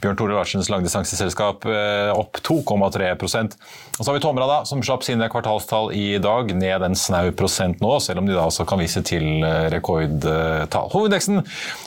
Bjørn 0.01 0.17
Tore 0.19 0.33
Larsens 0.37 0.69
langdistanseselskap 0.71 1.57
eh, 1.69 2.11
opp 2.15 2.33
2,3% 2.47 3.57
Og 3.99 4.01
så 4.01 4.09
har 4.09 4.17
vi 4.17 4.23
Tomra, 4.23 4.45
da, 4.49 4.59
som 4.67 4.83
slapp 4.85 5.03
sine 5.05 5.29
kvartalstall 5.31 5.87
i 5.97 6.17
dag, 6.23 6.43
ned 6.57 6.79
en 6.87 6.97
snau 6.97 7.27
prosent 7.37 7.77
nå, 7.83 7.91
selv 8.03 8.17
om 8.21 8.27
de 8.29 8.37
da 8.37 8.43
også 8.47 8.63
kan 8.69 8.79
vise 8.81 9.01
til 9.07 9.25
eh, 9.45 9.67
rekordtall. 9.73 10.89
Hovedindeksen 10.95 11.35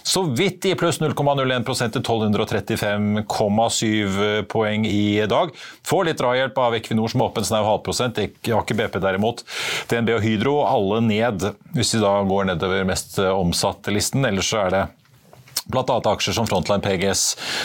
så 0.05 0.21
vidt 0.37 0.61
i 0.69 0.77
pluss 0.79 0.99
0,01% 1.03 1.95
til 1.95 2.03
1235,7 2.03 4.45
poeng 4.51 4.83
i 4.88 5.27
dag. 5.31 5.47
Får 5.87 6.05
litt 6.09 6.21
drahjelp 6.21 6.59
av 6.61 6.75
Equinor 6.79 7.09
som 7.11 7.21
er 7.23 7.27
opp 7.29 7.38
en 7.40 7.49
snau 7.49 7.64
halvprosent, 7.67 8.14
Aker 8.55 8.75
BP 8.79 8.95
derimot. 9.03 9.38
DNB 9.90 10.14
og 10.16 10.25
Hydro 10.25 10.57
alle 10.66 11.01
ned, 11.05 11.49
hvis 11.75 11.94
de 11.94 12.03
da 12.03 12.12
går 12.29 12.51
nedover 12.51 12.87
mest 12.88 13.18
omsatte 13.25 13.94
listen. 13.94 14.25
Ellers 14.29 14.51
så 14.53 14.64
er 14.64 14.75
det 14.75 14.85
Bl.a. 15.72 16.00
aksjer 16.12 16.37
som 16.37 16.48
Frontline 16.48 16.85
PGS 16.85 17.22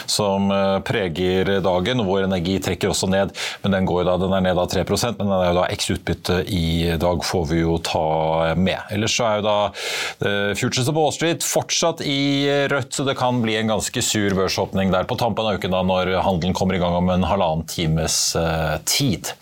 som 0.09 0.51
eh, 0.51 0.79
preger 0.88 1.59
dagen. 1.63 2.05
Vår 2.07 2.23
Energi 2.27 2.57
trekker 2.63 2.93
også 2.93 3.09
ned, 3.12 3.33
men 3.63 3.75
den, 3.75 3.88
går 3.89 4.05
da, 4.07 4.15
den 4.21 4.35
er 4.35 4.45
ned 4.49 4.59
av 4.62 4.69
3% 4.71 5.19
men 5.19 5.27
den 5.27 5.35
er 5.35 5.49
jo 5.49 5.57
da 5.59 5.65
x 5.73 5.89
utbytte 5.93 6.38
i 6.47 6.95
dag, 6.99 7.23
får 7.25 7.45
vi 7.51 7.62
jo 7.63 7.77
ta 7.83 8.53
med. 8.55 8.79
Ellers 8.93 9.15
så 9.17 9.27
er 9.27 9.39
jo 9.39 9.45
da 9.47 9.57
uh, 9.69 10.51
Futures 10.57 10.88
på 10.88 10.95
Wall 10.95 11.13
Street 11.15 11.45
fortsatt 11.45 12.03
i 12.05 12.47
rødt, 12.71 12.93
så 12.95 13.05
det 13.07 13.17
kan 13.19 13.41
bli 13.43 13.57
en 13.59 13.73
ganske 13.73 14.03
sur 14.05 14.35
børsåpning 14.38 14.93
der 14.93 15.07
på 15.09 15.17
tampen 15.19 15.47
av 15.47 15.59
uken 15.59 15.75
da 15.75 15.81
når 15.85 16.13
handelen 16.25 16.55
kommer 16.57 16.77
i 16.77 16.81
gang 16.81 16.95
om 16.95 17.12
en 17.12 17.25
halvannen 17.27 17.65
times 17.69 18.17
uh, 18.39 18.77
tid. 18.88 19.33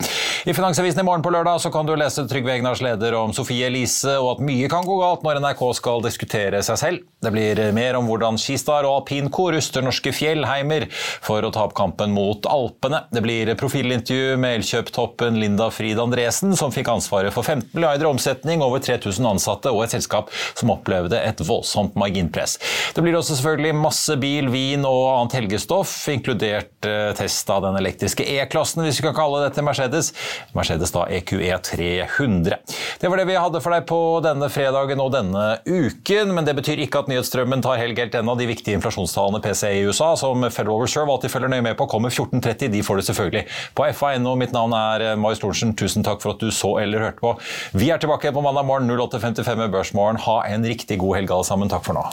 I 0.48 0.54
Finansavisen 0.56 1.02
i 1.02 1.06
morgen 1.06 1.22
på 1.24 1.32
lørdag 1.34 1.62
så 1.62 1.70
kan 1.74 1.86
du 1.86 1.94
lese 1.98 2.26
Trygve 2.28 2.56
Egnars 2.56 2.82
leder 2.84 3.14
om 3.18 3.34
Sofie 3.36 3.68
Elise 3.68 4.18
og 4.18 4.36
at 4.36 4.44
mye 4.44 4.70
kan 4.70 4.86
gå 4.86 4.98
galt 5.00 5.24
når 5.26 5.42
NRK 5.44 5.64
skal 5.78 6.02
diskutere 6.04 6.62
seg 6.66 6.80
selv. 6.80 7.06
Det 7.22 7.32
blir 7.34 7.62
mer 7.76 7.98
om 7.98 8.08
hvordan 8.08 8.38
skistar 8.48 8.88
og 8.88 9.02
alpinko 9.02 9.50
ruster 9.54 9.84
norske 9.84 10.12
fjellheimer 10.14 10.88
for 11.24 11.44
å 11.44 11.52
ta 11.54 11.66
opp 11.68 11.76
kampen 11.78 12.14
mot 12.16 12.46
Alpene. 12.48 13.04
Det 13.14 13.22
blir 13.24 13.52
profilintervju 13.58 14.36
med 14.40 14.58
Elkjøp-toppen 14.58 15.38
Linda 15.40 15.68
Frid 15.74 16.00
Andresen, 16.00 16.54
som 16.58 16.72
fikk 16.74 16.90
ansvaret 16.92 17.34
for 17.34 17.46
15 17.46 17.70
milliarder 17.76 18.08
omsetning, 18.10 18.62
over 18.64 18.82
3000 18.84 19.28
ansatte 19.28 19.72
og 19.72 19.84
et 19.84 19.94
selskap 19.96 20.32
som 20.58 20.72
opplevde 20.74 21.20
et 21.20 21.42
voldsomt 21.44 21.96
marginpress. 21.98 22.58
Det 22.96 23.04
blir 23.04 23.16
også 23.18 23.36
selvfølgelig 23.38 23.76
masse 23.78 24.16
bil, 24.20 24.50
vin 24.52 24.86
og 24.88 25.02
annet 25.12 25.38
helgestoff, 25.40 25.92
inkludert 26.12 26.88
eh, 26.88 27.10
test 27.18 27.50
av 27.52 27.64
den 27.66 27.78
elektriske 27.80 28.26
E-klassen, 28.38 28.84
hvis 28.86 29.00
vi 29.00 29.08
kan 29.08 29.16
kalle 29.16 29.42
dette 29.44 29.64
Mercedes. 29.64 30.12
Mercedes 30.56 30.94
da 30.94 31.06
EQE 31.18 31.58
300. 31.70 32.58
Det 33.00 33.10
var 33.10 33.20
det 33.20 33.28
vi 33.28 33.38
hadde 33.38 33.62
for 33.64 33.74
deg 33.74 33.86
på 33.88 34.00
denne 34.24 34.50
fredagen 34.52 35.02
og 35.02 35.12
denne 35.14 35.46
uken, 35.66 36.34
men 36.34 36.48
det 36.48 36.56
betyr 36.58 36.84
ikke 36.84 37.04
at 37.04 37.12
nyhetsstrømmen 37.12 37.64
tar 37.64 37.80
helg 37.80 37.98
helt 37.98 38.16
ennå 38.18 38.37
de 38.38 38.50
viktige 38.50 38.76
inflasjonstallene 38.78 39.40
PCE 39.44 39.72
i 39.78 39.86
USA, 39.86 40.12
som 40.18 40.42
Federal 40.50 40.82
Reserve 40.82 41.14
alltid 41.14 41.30
følger 41.30 41.54
nøye 41.54 41.66
med 41.70 41.78
på, 41.78 41.86
kommer 41.90 42.10
14.30. 42.10 42.72
De 42.74 42.82
får 42.82 43.00
det 43.00 43.08
selvfølgelig 43.08 43.44
på 43.78 43.88
FA.no. 43.94 44.34
Mitt 44.38 44.56
navn 44.56 44.74
er 44.76 45.14
Mai 45.16 45.28
Marius 45.28 45.42
Thorensen. 45.42 45.76
Tusen 45.76 46.04
takk 46.04 46.22
for 46.22 46.34
at 46.34 46.40
du 46.40 46.50
så 46.50 46.78
eller 46.82 46.98
hørte 46.98 47.20
på. 47.20 47.34
Vi 47.72 47.90
er 47.90 47.98
tilbake 48.00 48.32
på 48.32 48.40
mandag 48.40 48.64
morgen 48.64 48.90
08.55 48.90 49.56
med 49.56 49.72
Børsmorgen. 49.72 50.16
Ha 50.24 50.40
en 50.48 50.64
riktig 50.64 50.98
god 50.98 51.16
helg 51.16 51.30
alle 51.30 51.44
sammen. 51.44 51.68
Takk 51.68 51.84
for 51.84 51.92
nå. 51.92 52.06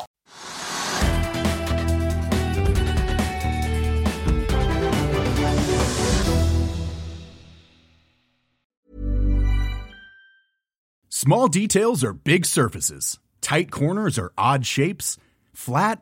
Small 11.09 11.47
details 11.47 12.03
are 12.03 12.13
big 12.13 12.45
surfaces. 12.45 13.17
Tight 13.41 13.71
corners 13.71 14.19
are 14.19 14.31
odd 14.37 14.65
shapes. 14.65 15.17
Flat 15.55 16.01